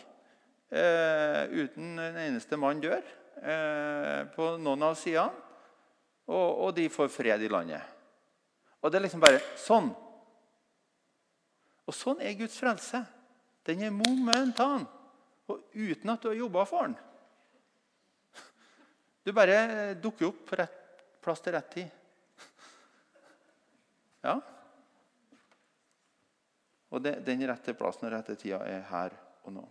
Eh, 0.71 1.41
uten 1.53 1.97
en 2.01 2.17
eneste 2.23 2.57
mann 2.59 2.81
dør 2.81 3.03
eh, 3.03 4.23
på 4.33 4.55
noen 4.61 4.87
av 4.89 4.97
sidene. 4.99 5.46
Og, 6.27 6.47
og, 6.65 6.73
de 6.75 6.89
får 6.91 7.07
fred 7.11 7.43
i 7.43 7.49
landet. 7.51 7.81
Og 8.83 8.91
det 8.91 8.99
er 8.99 9.05
liksom 9.05 9.23
bare 9.23 9.39
sånn. 9.59 9.87
Og 11.87 11.95
sånn 11.95 12.19
er 12.19 12.35
Guds 12.39 12.57
frelse. 12.59 13.01
Den 13.67 13.85
er 13.87 13.95
momentan. 13.95 14.83
Og 15.47 15.71
uten 15.71 16.11
at 16.11 16.23
du 16.23 16.29
har 16.31 16.41
jobba 16.41 16.65
for 16.67 16.89
den. 16.89 16.97
Du 19.23 19.33
bare 19.35 19.95
dukker 19.99 20.29
opp 20.29 20.43
på 20.47 20.59
rett 20.59 20.83
plass 21.23 21.41
til 21.43 21.55
rett 21.55 21.71
tid. 21.73 21.87
Ja. 24.23 24.37
Og 26.87 27.03
det, 27.03 27.17
den 27.27 27.43
rette 27.49 27.75
plassen 27.75 28.07
og 28.07 28.13
rette 28.15 28.37
tida 28.39 28.61
er 28.67 28.85
her 28.87 29.15
og 29.43 29.57
nå. 29.57 29.65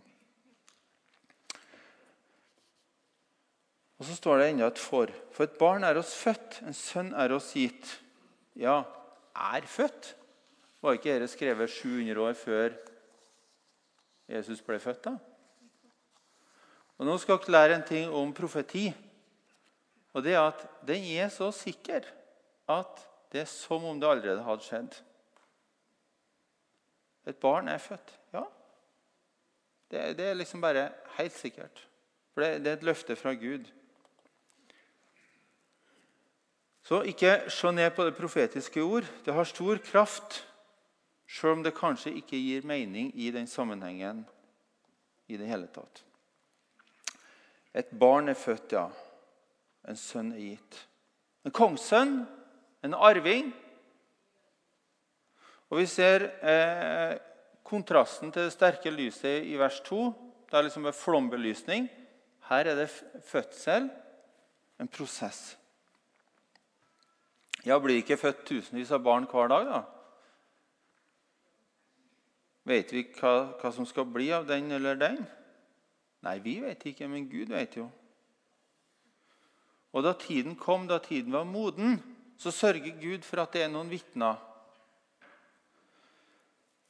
Og 3.97 4.05
Så 4.05 4.15
står 4.15 4.37
det 4.37 4.49
enda 4.49 4.67
et 4.67 4.77
'for'. 4.77 5.13
For 5.31 5.43
et 5.43 5.57
barn 5.57 5.83
er 5.83 5.97
oss 5.97 6.15
født, 6.15 6.61
en 6.61 6.73
sønn 6.73 7.13
er 7.13 7.33
oss 7.33 7.53
gitt. 7.53 8.01
Ja, 8.55 8.83
er 9.35 9.61
født. 9.61 10.15
Var 10.81 10.93
ikke 10.93 11.13
dette 11.13 11.27
skrevet 11.27 11.69
700 11.69 12.21
år 12.21 12.33
før 12.33 12.69
Jesus 14.29 14.61
ble 14.61 14.79
født? 14.79 15.03
da? 15.05 15.17
Og 16.97 17.05
Nå 17.05 17.17
skal 17.17 17.37
dere 17.37 17.51
lære 17.51 17.75
en 17.75 17.87
ting 17.87 18.13
om 18.13 18.33
profeti. 18.33 18.93
Og 20.13 20.23
det 20.23 20.33
er 20.33 20.47
at 20.47 20.67
Den 20.87 21.03
er 21.03 21.29
så 21.29 21.51
sikker 21.51 22.01
at 22.69 23.03
det 23.31 23.41
er 23.41 23.45
som 23.45 23.83
om 23.83 23.99
det 23.99 24.09
allerede 24.09 24.43
hadde 24.43 24.63
skjedd. 24.63 24.95
Et 27.27 27.35
barn 27.35 27.67
er 27.67 27.77
født. 27.77 28.19
Ja. 28.33 28.43
Det, 29.91 30.17
det 30.17 30.25
er 30.25 30.33
liksom 30.33 30.61
bare 30.61 30.91
helt 31.17 31.33
sikkert. 31.33 31.87
For 32.33 32.41
det, 32.41 32.63
det 32.63 32.71
er 32.71 32.77
et 32.77 32.83
løfte 32.87 33.15
fra 33.15 33.33
Gud. 33.33 33.67
Så 36.87 37.01
ikke 37.03 37.49
se 37.51 37.71
ned 37.75 37.91
på 37.95 38.05
det 38.07 38.15
profetiske 38.15 38.83
ord. 38.83 39.07
Det 39.25 39.33
har 39.33 39.43
stor 39.43 39.81
kraft, 39.83 40.39
selv 41.27 41.57
om 41.57 41.63
det 41.63 41.75
kanskje 41.75 42.15
ikke 42.15 42.39
gir 42.39 42.67
mening 42.67 43.11
i 43.19 43.31
den 43.35 43.47
sammenhengen 43.47 44.23
i 45.27 45.35
det 45.37 45.49
hele 45.49 45.67
tatt. 45.67 46.03
Et 47.75 47.91
barn 47.91 48.31
er 48.31 48.39
født, 48.39 48.71
ja. 48.71 48.87
En 49.87 49.99
sønn 49.99 50.31
er 50.31 50.39
gitt. 50.45 50.79
En 51.43 51.51
kongssønn 51.51 52.21
en 52.83 52.93
arving. 52.93 53.51
Og 55.69 55.81
Vi 55.81 55.85
ser 55.91 56.29
eh, 56.39 57.17
kontrasten 57.67 58.31
til 58.31 58.47
det 58.47 58.55
sterke 58.55 58.91
lyset 58.93 59.43
i 59.43 59.57
vers 59.59 59.81
2. 59.85 60.01
Det 60.47 60.57
er 60.57 60.67
liksom 60.67 60.87
en 60.87 60.95
flombelysning. 60.95 61.89
Her 62.47 62.71
er 62.71 62.75
det 62.79 62.89
fødsel, 63.27 63.89
en 64.79 64.87
prosess. 64.87 65.57
Ja, 67.67 67.79
Blir 67.83 67.99
ikke 67.99 68.15
født 68.19 68.45
tusenvis 68.47 68.93
av 68.95 69.03
barn 69.03 69.27
hver 69.27 69.49
dag, 69.51 69.67
da? 69.67 69.81
Vet 72.67 72.91
vi 72.95 73.03
hva, 73.17 73.33
hva, 73.59 73.71
som 73.75 73.87
skal 73.87 74.07
bli 74.11 74.29
av 74.35 74.47
den 74.47 74.71
eller 74.75 74.95
den? 74.99 75.21
Nei, 76.23 76.37
vi 76.43 76.57
vet 76.63 76.83
ikke, 76.89 77.07
men 77.11 77.27
Gud 77.31 77.51
vet 77.51 77.77
jo. 77.79 77.87
Og 79.95 80.03
da 80.03 80.13
tiden 80.19 80.55
kom, 80.59 80.87
da 80.87 80.99
tiden 81.03 81.35
var 81.35 81.47
moden, 81.47 81.99
så 82.39 82.51
sørger 82.53 82.99
Gud 83.01 83.27
for 83.27 83.43
at 83.43 83.55
det 83.55 83.65
er 83.65 83.71
noen 83.73 83.91
vitner. 83.91 84.39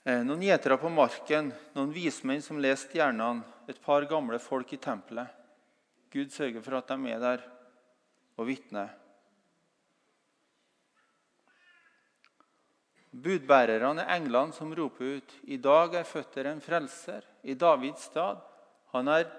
Eh, 0.07 0.21
noen 0.25 0.45
gjetere 0.45 0.77
på 0.81 0.91
marken, 0.93 1.51
noen 1.77 1.93
vismenn 1.95 2.43
som 2.43 2.61
leste 2.61 2.97
hjernene, 2.99 3.45
et 3.69 3.81
par 3.83 4.05
gamle 4.09 4.39
folk 4.41 4.71
i 4.73 4.81
tempelet. 4.81 5.33
Gud 6.13 6.31
sørger 6.33 6.63
for 6.63 6.77
at 6.79 6.89
de 6.93 7.11
er 7.11 7.21
der 7.21 7.43
og 8.37 8.47
vitner. 8.49 8.93
Budbærerne 13.11 14.03
er 14.03 14.17
englene 14.17 14.53
som 14.53 14.73
roper 14.75 15.17
ut 15.17 15.33
I 15.47 15.57
dag 15.63 15.95
er 15.95 16.07
født 16.07 16.33
dere 16.35 16.51
en 16.53 16.61
frelser 16.61 17.25
i 17.47 17.55
Davids 17.55 18.09
stad. 18.09 18.41
Han 18.93 19.07
er 19.07 19.29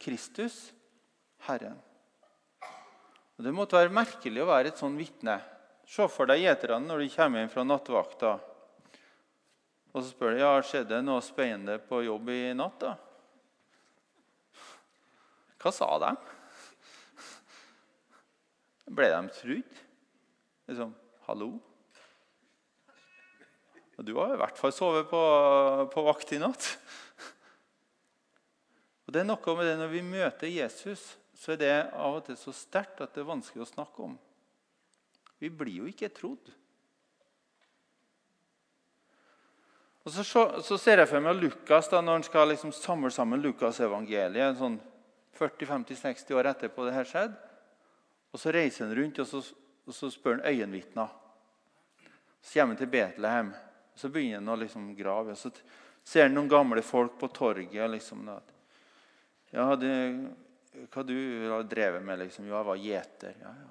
Kristus, 0.00 0.72
Herren. 1.46 1.76
Og 3.36 3.44
Det 3.44 3.52
måtte 3.54 3.76
være 3.76 3.92
merkelig 3.92 4.42
å 4.42 4.48
være 4.48 4.72
et 4.72 4.80
sånn 4.80 4.98
vitne, 4.98 5.40
Se 5.90 6.04
for 6.06 6.28
deg 6.30 6.44
gjeterne 6.44 6.86
når 6.86 7.00
de 7.02 7.06
kommer 7.10 7.42
inn 7.42 7.50
fra 7.50 7.64
nattvakta. 7.66 8.36
Og 9.90 9.96
så 9.98 10.12
spør 10.12 10.36
de 10.36 10.42
ja, 10.44 10.50
skjedde 10.62 11.00
noe 11.02 11.22
spennende 11.24 11.80
på 11.82 12.04
jobb 12.06 12.28
i 12.30 12.52
natt. 12.54 12.84
da? 12.84 12.92
Hva 15.58 15.72
sa 15.74 15.88
de? 16.04 16.12
Ble 18.90 19.10
de 19.10 19.34
trudd? 19.40 19.82
Liksom 20.70 20.94
Hallo? 21.26 21.50
Og 24.00 24.06
du 24.08 24.14
har 24.16 24.32
i 24.32 24.40
hvert 24.40 24.56
fall 24.56 24.72
sovet 24.72 25.10
på, 25.10 25.20
på 25.92 26.02
vakt 26.06 26.30
i 26.32 26.38
natt. 26.40 26.70
Og 29.04 29.12
det 29.12 29.20
er 29.20 29.26
noe 29.28 29.54
med 29.58 29.66
det 29.68 29.74
Når 29.76 29.90
vi 29.92 30.00
møter 30.06 30.48
Jesus, 30.48 31.02
så 31.36 31.52
er 31.52 31.60
det 31.60 31.74
av 31.92 32.16
og 32.16 32.24
til 32.24 32.38
så 32.40 32.54
sterkt 32.56 33.02
at 33.04 33.12
det 33.12 33.20
er 33.20 33.28
vanskelig 33.28 33.66
å 33.66 33.68
snakke 33.68 34.06
om. 34.06 34.16
Vi 35.40 35.52
blir 35.52 35.82
jo 35.82 35.90
ikke 35.90 36.08
trodd. 36.16 36.48
Og 40.00 40.16
Så, 40.16 40.24
så 40.64 40.80
ser 40.80 41.02
jeg 41.02 41.10
for 41.10 41.20
meg 41.20 41.36
Lukas 41.36 41.92
da, 41.92 42.00
når 42.00 42.20
han 42.20 42.28
skal 42.28 42.48
liksom 42.54 42.72
samle 42.72 43.12
sammen 43.12 43.44
Lukasevangeliet 43.44 44.56
sånn 44.56 44.80
40-50-60 45.36 46.36
år 46.40 46.54
etterpå 46.54 46.88
det 46.88 46.96
her 46.96 47.08
skjedde. 47.08 47.36
Og 48.32 48.40
Så 48.40 48.56
reiser 48.56 48.86
han 48.86 48.96
rundt 48.96 49.20
og 49.20 49.28
så, 49.28 49.44
og 49.84 49.96
så 49.96 50.08
spør 50.08 50.38
han 50.38 50.46
øyenvitner. 50.48 51.12
Så 52.40 52.56
kommer 52.56 52.72
han 52.72 52.80
til 52.80 52.96
Betlehem. 52.96 53.52
Så 54.00 54.08
begynner 54.08 54.40
han 54.40 54.48
å 54.54 54.56
liksom 54.56 54.94
grave. 54.96 55.34
Så 55.36 55.50
ser 56.06 56.28
han 56.28 56.36
noen 56.36 56.48
gamle 56.48 56.82
folk 56.84 57.18
på 57.20 57.28
torget. 57.36 57.90
liksom 57.92 58.24
Ja, 59.50 59.76
det, 59.76 59.92
hva 60.88 61.04
du 61.04 61.16
har 61.50 61.66
drevet 61.68 62.02
med? 62.02 62.22
liksom? 62.22 62.46
Jo, 62.48 62.56
jeg 62.56 62.68
var 62.70 62.80
gjeter. 62.80 63.34
Ja, 63.42 63.52
ja. 63.60 63.70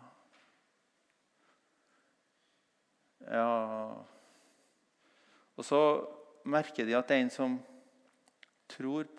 ja. 3.39 3.49
Og 5.57 5.65
så 5.65 5.81
merker 6.45 6.85
de 6.85 6.95
at 6.97 7.09
det 7.09 7.17
er 7.17 7.25
en 7.25 7.33
som 7.33 7.57
tror 8.69 9.09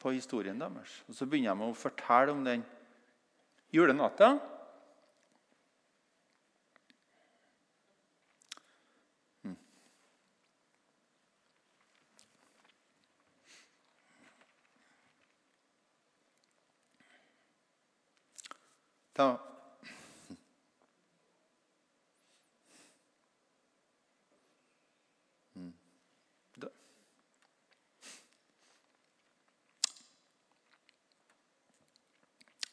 på 0.00 0.14
historien 0.16 0.58
deres. 0.58 1.02
Og 1.08 1.14
Så 1.14 1.28
begynner 1.28 1.54
de 1.54 1.68
å 1.68 1.76
fortelle 1.76 2.32
om 2.32 2.44
den 2.44 2.64
julenatta. 3.74 4.38
Da 19.14 19.36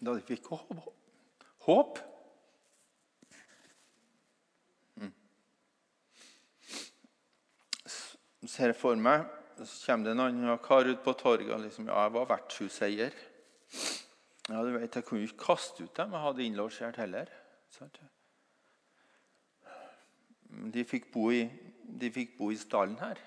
da 0.01 0.15
de 0.17 0.21
fikk 0.25 0.47
håp. 0.49 0.71
håp. 1.67 1.99
Mm. 4.97 5.13
ser 8.49 8.71
jeg 8.73 8.79
for 8.79 8.97
meg 8.97 9.27
så 9.61 9.91
kommer 9.91 10.07
det 10.07 10.15
en 10.15 10.23
annen 10.25 10.57
kar 10.65 10.89
ut 10.89 11.03
på 11.05 11.13
torget 11.19 11.53
og 11.53 11.61
liksom, 11.61 11.85
ja, 11.91 12.07
jeg 12.07 12.13
var 12.15 12.31
vertshuseier. 12.31 13.13
Ja, 14.51 14.63
du 14.63 14.71
vet, 14.75 14.95
Jeg 14.95 15.05
kunne 15.07 15.23
ikke 15.23 15.45
kaste 15.45 15.83
ut 15.83 15.97
dem. 15.97 16.11
Jeg 16.11 16.21
hadde 16.25 16.43
innlosjert 16.43 16.97
heller. 16.99 17.29
De 20.73 20.83
fikk 20.83 21.11
bo 21.13 21.29
i, 21.31 21.45
de 22.01 22.09
fikk 22.11 22.35
bo 22.37 22.49
i 22.51 22.57
stallen 22.59 22.97
her. 22.99 23.21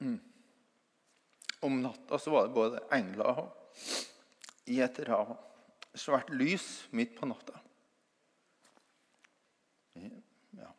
Mm. 0.00 0.20
Om 1.62 1.80
natta 1.80 2.18
så 2.18 2.30
var 2.30 2.46
det 2.46 2.54
både 2.56 2.84
engler 2.92 3.32
og 3.44 3.48
gjetere 4.68 5.16
og 5.24 5.32
svært 5.94 6.30
lys 6.32 6.68
midt 6.96 7.16
på 7.16 7.28
natta. 7.28 7.56
Ja. 10.56 10.70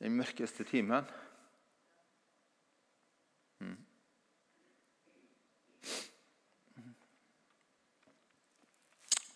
Den 0.00 0.16
mørkeste 0.16 0.64
timen. 0.68 1.08
Mm. 3.58 3.76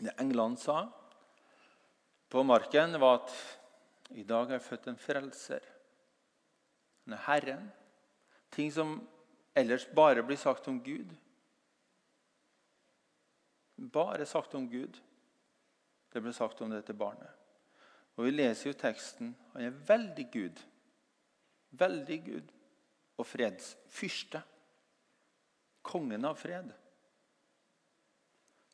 Det 0.00 0.14
englene 0.20 0.56
sa 0.56 0.86
på 2.30 2.42
marken, 2.46 2.94
var 3.00 3.20
at 3.20 3.32
i 4.16 4.22
dag 4.24 4.48
er 4.48 4.56
jeg 4.56 4.66
født 4.66 4.88
en 4.90 4.98
frelser. 4.98 5.66
Han 7.04 7.16
er 7.16 7.24
Herren. 7.26 7.66
Ting 8.50 8.70
som 8.72 8.96
ellers 9.54 9.86
bare 9.94 10.22
blir 10.26 10.38
sagt 10.40 10.68
om 10.70 10.80
Gud. 10.82 11.12
Bare 13.92 14.26
sagt 14.26 14.54
om 14.54 14.68
Gud. 14.70 14.98
Det 16.10 16.22
ble 16.22 16.32
sagt 16.34 16.60
om 16.62 16.72
dette 16.72 16.96
barnet. 16.96 17.30
Og 18.16 18.24
Vi 18.26 18.32
leser 18.34 18.70
jo 18.70 18.78
teksten. 18.78 19.34
Han 19.52 19.62
er 19.64 19.84
veldig 19.86 20.26
Gud. 20.32 20.64
Veldig 21.70 22.18
Gud 22.24 22.50
og 23.20 23.26
fredsfyrste. 23.26 24.42
Kongen 25.82 26.24
av 26.28 26.36
fred 26.36 26.72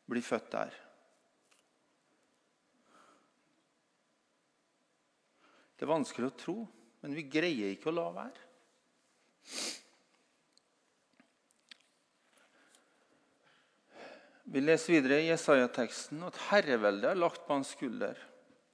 blir 0.06 0.22
født 0.22 0.52
der. 0.52 0.74
Det 5.76 5.84
er 5.84 5.92
vanskelig 5.92 6.30
å 6.30 6.36
tro, 6.40 6.56
men 7.04 7.16
vi 7.16 7.26
greier 7.28 7.74
ikke 7.74 7.90
å 7.92 7.96
la 7.96 8.06
være. 8.16 8.44
Vi 14.46 14.62
leser 14.62 14.94
videre 14.94 15.18
i 15.20 15.28
Jesaja-teksten 15.28 16.22
at 16.24 16.38
herreveldet 16.48 17.10
er 17.10 17.18
lagt 17.18 17.42
på 17.44 17.56
hans 17.56 17.74
skulder. 17.74 18.16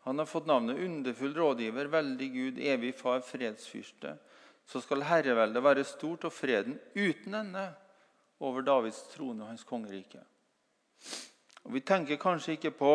Han 0.04 0.18
har 0.20 0.28
fått 0.28 0.46
navnet 0.46 0.78
underfull 0.82 1.32
rådgiver, 1.34 1.88
veldig 1.90 2.28
Gud, 2.34 2.58
evig 2.58 2.92
far, 2.98 3.22
fredsfyrste. 3.24 4.16
Så 4.68 4.82
skal 4.84 5.02
herreveldet 5.08 5.64
være 5.64 5.84
stort 5.86 6.26
og 6.28 6.34
freden 6.34 6.76
uten 6.94 7.34
ende 7.38 7.64
over 8.42 8.62
Davids 8.66 9.00
trone 9.14 9.42
og 9.42 9.52
hans 9.52 9.64
kongerike. 9.66 10.22
Og 11.64 11.74
Vi 11.74 11.82
tenker 11.86 12.20
kanskje 12.20 12.56
ikke 12.58 12.74
på 12.76 12.92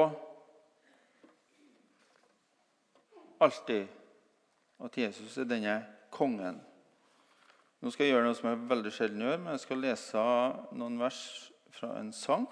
alltid 3.39 3.96
at 4.83 4.97
Jesus 4.97 5.37
er 5.37 5.49
denne 5.49 5.79
kongen. 6.13 6.59
Nå 7.81 7.91
skal 7.93 8.07
jeg 8.07 8.15
gjøre 8.15 8.25
noe 8.25 8.37
som 8.37 8.49
jeg 8.49 8.63
veldig 8.69 8.93
sjelden 8.93 9.21
gjør, 9.25 9.37
men 9.41 9.53
jeg 9.53 9.63
skal 9.65 9.83
lese 9.83 10.23
noen 10.77 10.97
vers 11.01 11.21
fra 11.77 11.91
en 11.99 12.09
sang. 12.15 12.47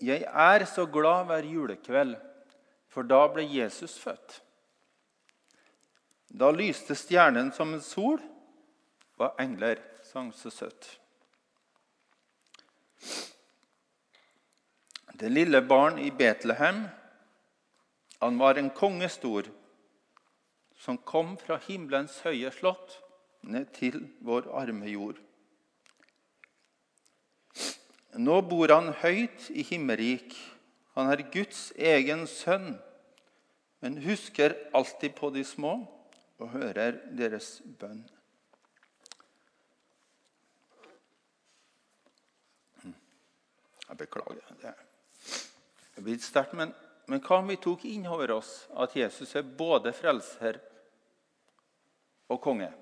Jeg 0.00 0.22
er 0.24 0.64
så 0.70 0.86
glad 0.88 1.26
hver 1.28 1.48
julekveld, 1.50 2.16
for 2.88 3.08
da 3.08 3.24
ble 3.32 3.44
Jesus 3.50 3.98
født. 4.00 4.40
Da 6.36 6.50
lyste 6.54 6.96
stjernen 6.98 7.52
som 7.54 7.74
en 7.74 7.84
sol, 7.84 8.20
og 9.16 9.40
engler 9.40 9.80
sang 10.04 10.32
så 10.36 10.50
søtt. 10.52 10.88
Det 15.16 15.30
lille 15.32 15.62
barn 15.64 15.98
i 15.98 16.10
Betlehem, 16.12 16.84
han 18.20 18.38
var 18.38 18.58
en 18.58 18.70
konge 18.70 19.08
stor, 19.12 19.48
som 20.76 20.98
kom 20.98 21.36
fra 21.40 21.58
himmelens 21.66 22.18
høye 22.24 22.50
slott 22.52 22.98
ned 23.46 23.70
til 23.76 24.00
vår 24.24 24.48
arme 24.56 24.88
jord. 24.90 25.20
Nå 28.16 28.40
bor 28.48 28.72
han 28.72 28.94
høyt 29.02 29.50
i 29.52 29.64
himmelrik. 29.66 30.32
Han 30.96 31.10
er 31.12 31.26
Guds 31.32 31.68
egen 31.76 32.24
sønn, 32.30 32.78
men 33.84 34.00
husker 34.04 34.56
alltid 34.74 35.16
på 35.18 35.30
de 35.34 35.44
små 35.44 35.78
og 36.40 36.52
hører 36.52 36.96
deres 37.16 37.58
bønn. 37.80 38.04
Jeg 43.86 43.96
beklager. 44.00 44.40
Det 44.60 44.72
er 45.96 46.02
blitt 46.04 46.24
sterkt. 46.24 46.56
Men, 46.58 46.72
men 47.06 47.22
hva 47.22 47.38
om 47.38 47.50
vi 47.50 47.58
tok 47.62 47.84
inn 47.86 48.06
over 48.10 48.36
oss 48.38 48.52
at 48.74 48.96
Jesus 48.98 49.34
er 49.38 49.46
både 49.46 49.92
frelser 49.94 50.58
og 52.28 52.40
konge? 52.42 52.72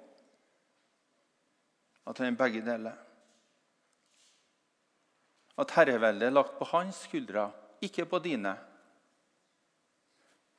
At 2.05 2.21
han 2.21 2.33
er 2.33 2.39
begge 2.39 2.63
deler? 2.65 3.05
at 5.61 5.75
herreveldet 5.77 6.29
er 6.29 6.35
lagt 6.35 6.57
på 6.59 6.67
hans 6.73 7.05
skuldre, 7.07 7.49
ikke 7.85 8.07
på 8.11 8.19
dine. 8.23 8.57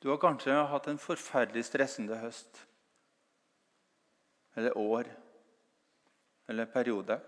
Du 0.00 0.08
har 0.12 0.20
kanskje 0.20 0.56
hatt 0.70 0.88
en 0.88 1.00
forferdelig 1.00 1.66
stressende 1.68 2.16
høst 2.20 2.62
eller 4.56 4.76
år 4.78 5.08
eller 6.48 6.70
periode. 6.72 7.18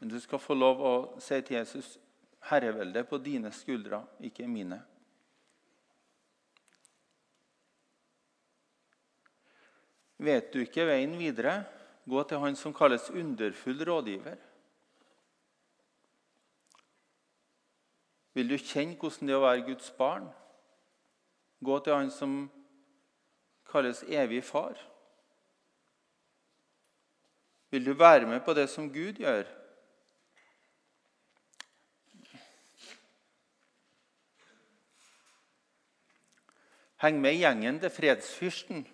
Men 0.00 0.10
du 0.10 0.18
skal 0.20 0.42
få 0.42 0.56
lov 0.58 0.82
å 0.82 0.94
si 1.22 1.38
til 1.40 1.60
Jesus 1.60 1.94
herreveldet 2.48 3.08
på 3.08 3.18
dine 3.22 3.52
skuldre, 3.54 4.02
ikke 4.20 4.48
mine. 4.50 4.80
Vet 10.22 10.52
du 10.54 10.60
ikke 10.62 10.86
veien 10.86 11.14
videre, 11.18 11.62
gå 12.06 12.22
til 12.26 12.42
han 12.42 12.56
som 12.58 12.74
kalles 12.74 13.10
underfull 13.10 13.82
rådgiver. 13.86 14.38
Vil 18.32 18.48
du 18.48 18.56
kjenne 18.56 18.96
hvordan 18.96 19.28
det 19.28 19.34
er 19.34 19.40
å 19.40 19.44
være 19.44 19.66
Guds 19.66 19.90
barn? 19.98 20.28
Gå 21.62 21.78
til 21.84 21.94
han 21.94 22.10
som 22.10 22.36
kalles 23.68 24.02
evig 24.08 24.42
far. 24.46 24.78
Vil 27.72 27.84
du 27.84 27.92
være 27.96 28.26
med 28.28 28.40
på 28.44 28.54
det 28.54 28.68
som 28.70 28.88
Gud 28.92 29.20
gjør? 29.20 29.46
Heng 37.02 37.16
med 37.18 37.34
gjengen 37.34 37.80
til 37.82 37.90
fredsfyrsten. 37.90 38.84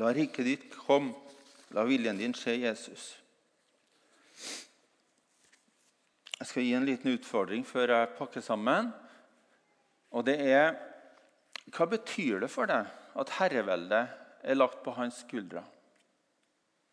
La 0.00 0.08
riket 0.16 0.46
ditt 0.48 0.70
komme, 0.86 1.12
la 1.76 1.82
viljen 1.84 2.16
din 2.16 2.32
skje, 2.32 2.54
Jesus. 2.62 3.10
Jeg 6.38 6.48
skal 6.48 6.64
gi 6.64 6.70
en 6.78 6.86
liten 6.88 7.12
utfordring 7.12 7.66
før 7.68 7.92
jeg 7.92 8.14
pakker 8.16 8.44
sammen. 8.44 8.88
Og 10.16 10.24
det 10.28 10.38
er 10.46 10.72
Hva 11.72 11.86
betyr 11.86 12.40
det 12.42 12.48
for 12.50 12.66
deg 12.66 12.88
at 13.20 13.34
herreveldet 13.36 14.16
er 14.42 14.56
lagt 14.56 14.80
på 14.82 14.96
hans 14.96 15.20
skuldre? 15.22 15.60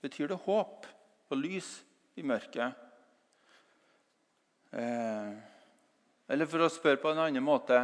Betyr 0.04 0.30
det 0.30 0.42
håp 0.44 0.86
og 1.32 1.40
lys 1.40 1.72
i 2.20 2.22
mørket? 2.22 2.76
Eh, 4.76 5.32
eller 6.30 6.52
for 6.52 6.68
å 6.68 6.70
spørre 6.70 7.02
på 7.02 7.10
en 7.10 7.24
annen 7.26 7.44
måte 7.44 7.80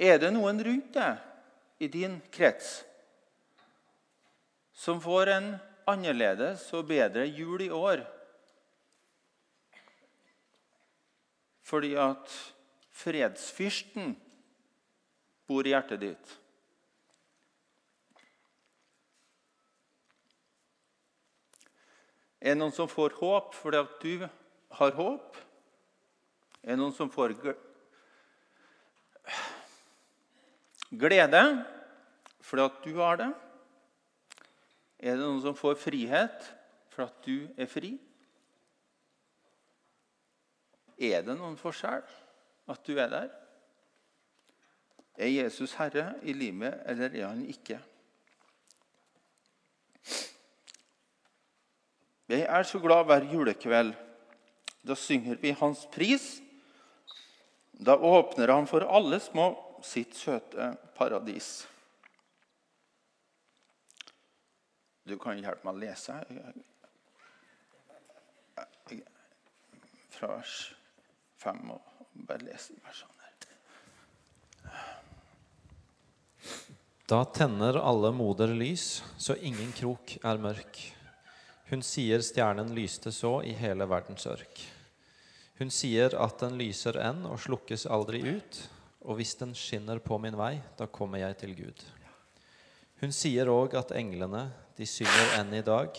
Er 0.00 0.16
det 0.20 0.30
noen 0.32 0.62
rundt 0.64 0.94
deg 0.96 1.84
i 1.84 1.88
din 1.92 2.16
krets 2.32 2.78
som 4.80 5.00
får 5.02 5.32
en 5.34 5.50
annerledes 5.90 6.62
og 6.76 6.88
bedre 6.88 7.26
jul 7.28 7.60
i 7.66 7.70
år 7.74 8.06
fordi 11.70 11.92
at 12.00 12.32
fredsfyrsten 13.00 14.16
bor 15.46 15.66
i 15.66 15.72
hjertet 15.74 16.02
ditt. 16.02 16.36
Er 22.40 22.54
det 22.54 22.60
noen 22.62 22.74
som 22.74 22.88
får 22.90 23.18
håp 23.20 23.54
fordi 23.58 23.80
at 23.84 23.96
du 24.02 24.26
har 24.80 24.94
håp? 24.96 25.38
Er 26.64 26.74
det 26.74 26.80
noen 26.80 26.96
som 26.96 27.10
får 27.12 27.36
glede 30.90 31.44
fordi 32.40 32.62
at 32.62 32.78
du 32.84 32.96
har 32.98 33.18
det? 33.20 33.30
Er 35.00 35.16
det 35.16 35.24
noen 35.24 35.42
som 35.42 35.56
får 35.56 35.78
frihet 35.80 36.48
for 36.92 37.06
at 37.06 37.20
du 37.24 37.48
er 37.56 37.68
fri? 37.70 37.94
Er 41.00 41.22
det 41.24 41.36
noen 41.36 41.56
forskjell 41.60 42.02
at 42.70 42.82
du 42.86 42.98
er 42.98 43.12
der? 43.12 43.30
Er 45.20 45.30
Jesus 45.32 45.72
herre 45.76 46.14
i 46.22 46.32
livet, 46.32 46.80
eller 46.88 47.12
er 47.12 47.26
han 47.28 47.42
ikke? 47.48 47.78
Jeg 52.30 52.46
er 52.46 52.62
så 52.62 52.78
glad 52.78 53.08
hver 53.08 53.26
julekveld. 53.32 53.90
Da 54.86 54.94
synger 54.94 55.40
vi 55.40 55.50
hans 55.50 55.82
pris. 55.92 56.38
Da 57.74 57.96
åpner 57.96 58.52
han 58.54 58.68
for 58.70 58.86
alle 58.86 59.18
små 59.20 59.50
sitt 59.86 60.14
søte 60.16 60.72
paradis. 60.96 61.68
Du 65.04 65.16
kan 65.18 65.38
hjelpe 65.40 65.66
meg 65.66 65.74
å 65.74 65.80
lese 65.80 66.18
fra 70.10 70.34
vers 70.36 70.56
5 71.40 71.70
og 71.72 71.80
bare 72.28 72.44
lese 72.44 72.76
versene 72.84 73.16
her. 73.24 73.36
Da 77.10 77.24
tenner 77.24 77.80
alle 77.80 78.12
moder 78.14 78.52
lys, 78.54 79.02
så 79.18 79.34
ingen 79.34 79.72
krok 79.74 80.18
er 80.22 80.38
mørk. 80.38 80.78
Hun 81.70 81.82
sier 81.86 82.22
stjernen 82.22 82.70
lyste 82.76 83.10
så 83.14 83.40
i 83.46 83.54
hele 83.58 83.86
verdens 83.90 84.26
ørk. 84.30 84.60
Hun 85.58 85.70
sier 85.74 86.14
at 86.18 86.38
den 86.42 86.54
lyser 86.60 86.96
enn 87.02 87.24
og 87.28 87.40
slukkes 87.42 87.86
aldri 87.90 88.22
ut, 88.36 88.60
og 89.00 89.16
hvis 89.16 89.34
den 89.40 89.54
skinner 89.56 90.00
på 90.02 90.18
min 90.20 90.36
vei, 90.36 90.58
da 90.78 90.86
kommer 90.86 91.22
jeg 91.22 91.38
til 91.40 91.54
Gud. 91.56 91.84
Hun 93.00 93.12
sier 93.16 93.48
òg 93.48 93.74
at 93.80 93.94
englene, 93.96 94.50
de 94.76 94.86
synger 94.88 95.38
enn 95.38 95.54
i 95.56 95.64
dag, 95.64 95.96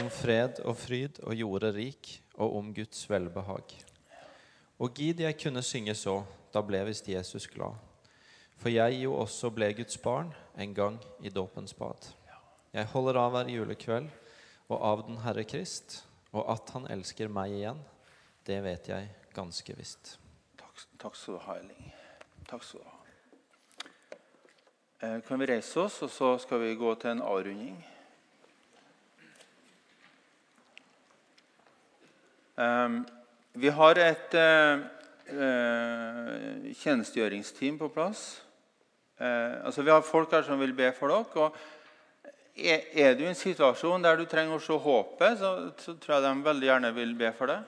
om 0.00 0.08
fred 0.10 0.58
og 0.66 0.74
fryd 0.78 1.20
og 1.22 1.36
jorda 1.38 1.70
rik, 1.74 2.16
og 2.36 2.56
om 2.58 2.72
Guds 2.74 3.06
velbehag. 3.08 3.76
Og 4.82 4.92
gid 4.92 5.22
jeg 5.22 5.38
kunne 5.40 5.62
synge 5.64 5.94
så, 5.96 6.18
da 6.52 6.60
ble 6.66 6.82
visst 6.88 7.08
Jesus 7.08 7.46
glad. 7.48 7.78
For 8.56 8.72
jeg 8.72 8.98
jo 9.02 9.14
også 9.16 9.50
ble 9.54 9.70
Guds 9.76 9.98
barn 10.00 10.32
en 10.58 10.74
gang 10.74 10.98
i 11.22 11.32
dåpens 11.32 11.76
bad. 11.76 12.10
Jeg 12.74 12.90
holder 12.92 13.20
av 13.20 13.32
hver 13.32 13.52
julekveld 13.52 14.10
og 14.68 14.80
av 14.82 15.04
den 15.06 15.20
Herre 15.22 15.44
Krist, 15.48 16.02
og 16.34 16.50
at 16.52 16.74
Han 16.74 16.88
elsker 16.92 17.30
meg 17.32 17.54
igjen, 17.54 17.78
det 18.44 18.58
vet 18.64 18.90
jeg 18.90 19.12
ganske 19.36 19.78
visst. 19.78 20.16
Takk, 20.58 20.82
takk 21.00 21.16
skal 21.16 21.38
du 21.38 21.46
ha, 21.46 21.56
Elling. 21.62 21.94
Takk 22.46 22.62
skal 22.62 22.80
du 22.80 22.86
ha. 22.86 22.96
Eh, 25.02 25.20
kan 25.26 25.40
vi 25.40 25.46
reise 25.50 25.80
oss, 25.82 25.98
og 26.06 26.10
så 26.10 26.28
skal 26.38 26.60
vi 26.62 26.76
gå 26.78 26.92
til 26.94 27.10
en 27.10 27.22
avrunding? 27.26 27.76
Um, 32.56 33.00
vi 33.52 33.68
har 33.68 33.98
et 34.00 34.36
uh, 34.38 34.84
uh, 35.34 36.70
tjenestegjøringsteam 36.70 37.78
på 37.78 37.88
plass. 37.88 38.42
Altså 39.18 39.82
Vi 39.82 39.90
har 39.90 40.02
folk 40.04 40.30
her 40.30 40.42
som 40.44 40.60
vil 40.60 40.74
be 40.76 40.92
for 40.92 41.08
dere. 41.08 41.24
og 41.34 41.56
Er, 42.56 42.80
er 42.92 43.14
du 43.14 43.22
i 43.24 43.28
en 43.28 43.34
situasjon 43.34 44.02
der 44.04 44.16
du 44.16 44.24
trenger 44.24 44.56
å 44.56 44.60
se 44.60 44.72
håpet, 44.72 45.38
så, 45.40 45.94
tror 46.00 46.14
jeg 46.14 46.22
de 46.22 46.44
veldig 46.44 46.66
gjerne 46.68 46.94
vil 46.94 47.14
be 47.16 47.32
for 47.32 47.46
deg. 47.48 47.62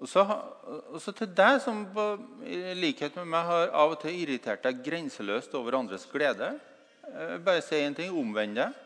Og 0.00 0.08
så, 0.08 0.22
og 0.24 0.96
så, 1.02 1.12
til 1.12 1.28
deg 1.36 1.58
som 1.60 1.82
på, 1.92 2.04
i 2.48 2.72
likhet 2.78 3.18
med 3.20 3.28
meg 3.34 3.48
har 3.50 3.72
av 3.76 3.92
og 3.92 3.98
til 4.00 4.16
irritert 4.16 4.62
deg 4.64 4.80
grenseløst 4.86 5.52
over 5.58 5.76
andres 5.76 6.06
glede. 6.08 6.54
Bare 7.44 7.60
si 7.60 7.82
én 7.84 7.96
ting 7.96 8.14
omvend 8.16 8.56
deg. 8.56 8.78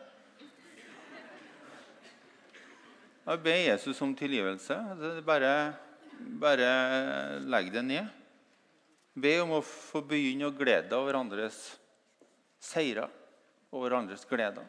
Jeg 3.25 3.41
ber 3.47 3.61
Jesus 3.61 4.03
om 4.03 4.11
tilgivelse. 4.17 4.75
Bare, 5.25 5.53
bare 6.43 6.69
legg 7.47 7.71
det 7.73 7.87
ned. 7.87 8.11
Be 9.15 9.37
om 9.39 9.55
å 9.55 9.63
få 9.63 10.03
begynne 10.03 10.51
å 10.51 10.53
glede 10.53 10.89
deg 10.91 10.99
over 10.99 11.15
andres 11.23 11.63
seire, 12.59 13.07
over 13.71 13.95
andres 13.95 14.27
gleder. 14.27 14.67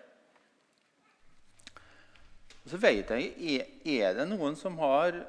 Så 2.67 2.79
vet 2.79 3.11
jeg, 3.11 3.67
Er 3.83 4.15
det 4.15 4.31
noen 4.31 4.55
som 4.59 4.79
har 4.79 5.27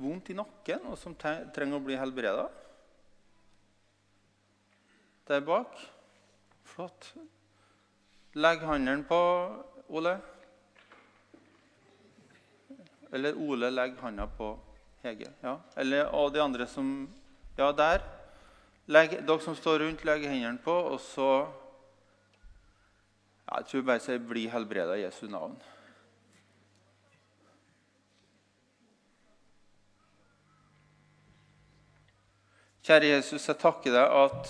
vondt 0.00 0.30
i 0.32 0.36
nakken, 0.38 0.86
og 0.90 0.98
som 0.98 1.14
trenger 1.18 1.76
å 1.76 1.84
bli 1.84 1.98
helbreda. 2.00 2.48
Der 5.28 5.44
bak. 5.46 5.76
Flott. 6.66 7.12
Legg 8.34 8.62
hånden 8.66 9.04
på 9.06 9.20
Ole. 9.90 10.16
Eller 13.12 13.38
Ole 13.38 13.70
legger 13.70 14.02
hånda 14.04 14.26
på 14.38 14.52
Hege. 15.02 15.30
Ja. 15.42 15.56
Eller 15.76 16.10
og 16.14 16.32
de 16.34 16.42
andre 16.42 16.66
som 16.66 17.08
Ja, 17.58 17.72
der. 17.72 18.00
Legg, 18.86 19.18
dere 19.26 19.42
som 19.42 19.54
står 19.54 19.82
rundt, 19.84 20.04
legger 20.04 20.30
hendene 20.30 20.58
på, 20.58 20.72
og 20.72 21.00
så 21.00 21.48
Jeg 23.50 23.66
tror 23.66 23.82
bare 23.82 23.98
jeg 23.98 24.02
sier 24.02 24.18
'bli 24.18 24.46
helbreda 24.48 24.94
i 24.94 25.02
Jesu 25.02 25.26
navn'. 25.26 25.56
Kjære 32.90 33.06
Jesus, 33.06 33.44
jeg 33.46 33.54
takker 33.54 33.92
deg 33.94 34.12
at 34.18 34.48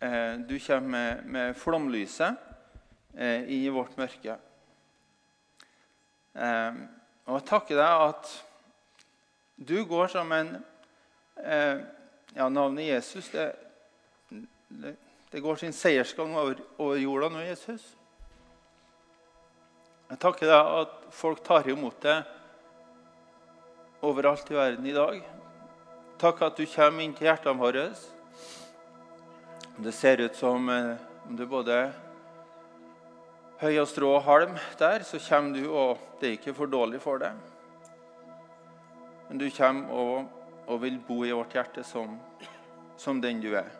eh, 0.00 0.38
du 0.48 0.54
kommer 0.64 1.18
med, 1.28 1.50
flomlyset 1.60 2.38
eh, 3.12 3.44
i 3.44 3.58
vårt 3.68 3.92
mørke. 4.00 4.38
Eh, 6.32 6.78
og 7.28 7.36
jeg 7.36 7.44
takker 7.50 7.76
deg 7.76 8.04
at 8.06 8.30
du 9.68 9.74
går 9.84 10.08
som 10.14 10.32
en 10.32 10.54
eh, 10.56 11.84
Ja, 12.38 12.48
navnet 12.48 12.88
Jesus 12.88 13.28
det, 13.34 13.50
det, 14.30 14.94
det, 15.34 15.44
går 15.44 15.60
sin 15.60 15.76
seiersgang 15.76 16.32
over, 16.32 16.64
over 16.78 16.96
jorda 16.96 17.28
nå, 17.36 17.44
Jesus. 17.50 17.84
Jeg 20.08 20.22
takker 20.24 20.48
deg 20.48 20.72
at 20.80 20.96
folk 21.12 21.44
tar 21.44 21.68
imot 21.68 22.00
det 22.00 22.16
overalt 24.00 24.48
i 24.48 24.60
verden 24.62 24.88
i 24.88 24.96
dag. 24.96 25.22
Takk 26.22 26.38
at 26.46 26.54
du 26.54 26.62
kommer 26.70 27.02
inn 27.02 27.14
til 27.18 27.26
hjertene 27.26 27.58
våre. 27.58 27.88
Det 29.82 29.90
ser 29.90 30.20
ut 30.22 30.36
som 30.38 30.68
eh, 30.70 30.92
om 31.26 31.34
du 31.34 31.42
både 31.50 31.78
høy 33.58 33.80
og 33.82 33.88
strå 33.90 34.12
og 34.20 34.22
halm 34.28 34.52
der, 34.78 35.02
så 35.02 35.18
kommer 35.18 35.58
du, 35.58 35.66
og 35.66 36.04
det 36.20 36.28
er 36.28 36.36
ikke 36.36 36.54
for 36.54 36.70
dårlig 36.70 37.00
for 37.02 37.18
deg. 37.18 37.34
Men 39.26 39.42
du 39.42 39.48
kommer 39.56 39.90
og, 39.90 40.30
og 40.70 40.80
vil 40.84 41.02
bo 41.02 41.18
i 41.26 41.34
vårt 41.34 41.58
hjerte 41.58 41.82
som, 41.90 42.14
som 42.94 43.18
den 43.18 43.42
du 43.42 43.50
er. 43.58 43.74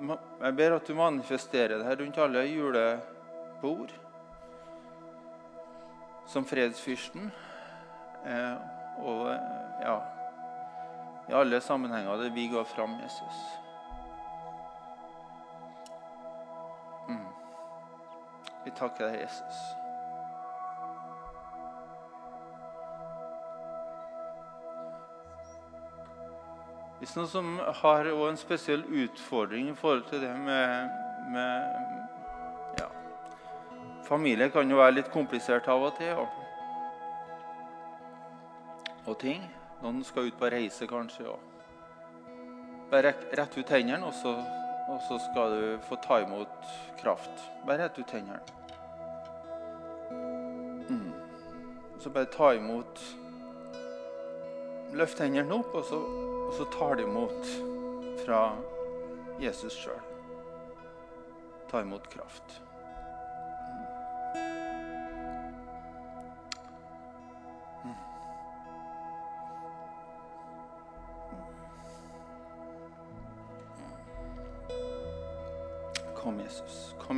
Jeg 0.00 0.56
ber 0.56 0.78
at 0.78 0.88
du 0.88 0.96
manifesterer 0.96 1.76
det 1.76 1.90
her 1.90 2.00
rundt 2.00 2.24
alle 2.24 2.48
julebord. 2.48 3.92
Som 6.24 6.48
fredsfyrsten. 6.48 7.28
Og 9.00 9.30
ja 9.80 9.98
I 11.28 11.32
alle 11.32 11.60
sammenhenger 11.60 12.16
der 12.16 12.30
vi 12.34 12.48
går 12.48 12.64
fram 12.64 12.96
Jesus. 13.02 13.42
Mm. 17.08 17.28
Vi 18.64 18.70
takker 18.70 19.06
deg, 19.06 19.20
Jesus. 19.20 19.60
Hvis 27.00 27.14
noen 27.16 27.28
som 27.32 27.46
har 27.80 28.10
en 28.12 28.36
spesiell 28.36 28.82
utfordring 28.84 29.70
i 29.70 29.76
forhold 29.78 30.02
til 30.10 30.20
det 30.20 30.34
med, 30.36 30.90
med 31.32 32.76
ja, 32.76 32.90
Familie 34.04 34.50
kan 34.52 34.68
jo 34.68 34.82
være 34.82 34.98
litt 34.98 35.08
komplisert 35.14 35.70
av 35.72 35.86
og 35.86 35.96
til. 35.96 36.12
Og, 36.20 36.39
og 39.06 39.18
ting. 39.20 39.44
Noen 39.82 40.02
skal 40.04 40.28
ut 40.28 40.38
på 40.38 40.50
reise, 40.52 40.86
kanskje. 40.86 41.28
Og 41.28 41.38
bare 42.90 43.14
rett 43.38 43.58
ut 43.58 43.70
hendene, 43.70 44.06
og 44.06 44.14
og 44.90 44.98
så 45.06 45.20
skal 45.22 45.52
du 45.54 45.78
få 45.86 45.96
ta 46.02 46.18
imot 46.24 46.70
kraft. 46.98 47.44
Bare 47.66 47.84
rett 47.84 47.98
ut 47.98 48.10
hendene. 48.10 48.40
Mm. 50.90 51.12
Så 52.00 52.10
bare 52.10 52.26
ta 52.26 52.54
imot 52.58 53.04
Løft 54.90 55.20
hendene 55.22 55.54
opp, 55.54 55.70
og 55.78 55.84
så 55.86 56.00
og 56.50 56.54
så 56.54 56.64
tar 56.64 56.94
du 56.94 57.04
imot 57.04 57.46
fra 58.24 58.40
Jesus 59.38 59.76
sjøl. 59.78 60.00
Ta 61.70 61.84
imot 61.84 62.08
kraft. 62.10 62.56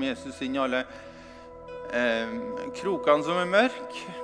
Jesus. 0.04 0.40
Inn 0.42 0.58
i 0.58 0.62
alle 0.62 0.84
eh, 1.92 2.36
krokene 2.78 3.24
som 3.26 3.40
er 3.42 3.50
mørke. 3.50 4.22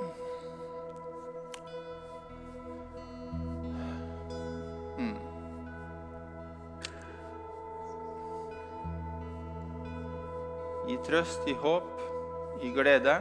gi 10.88 10.96
trøst, 11.04 11.44
gi 11.44 11.52
håp, 11.52 12.00
gi 12.62 12.72
glede. 12.72 13.18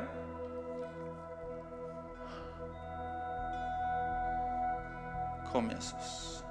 Kom, 5.51 5.71
Jesus. 5.71 6.41
Mm. 6.41 6.46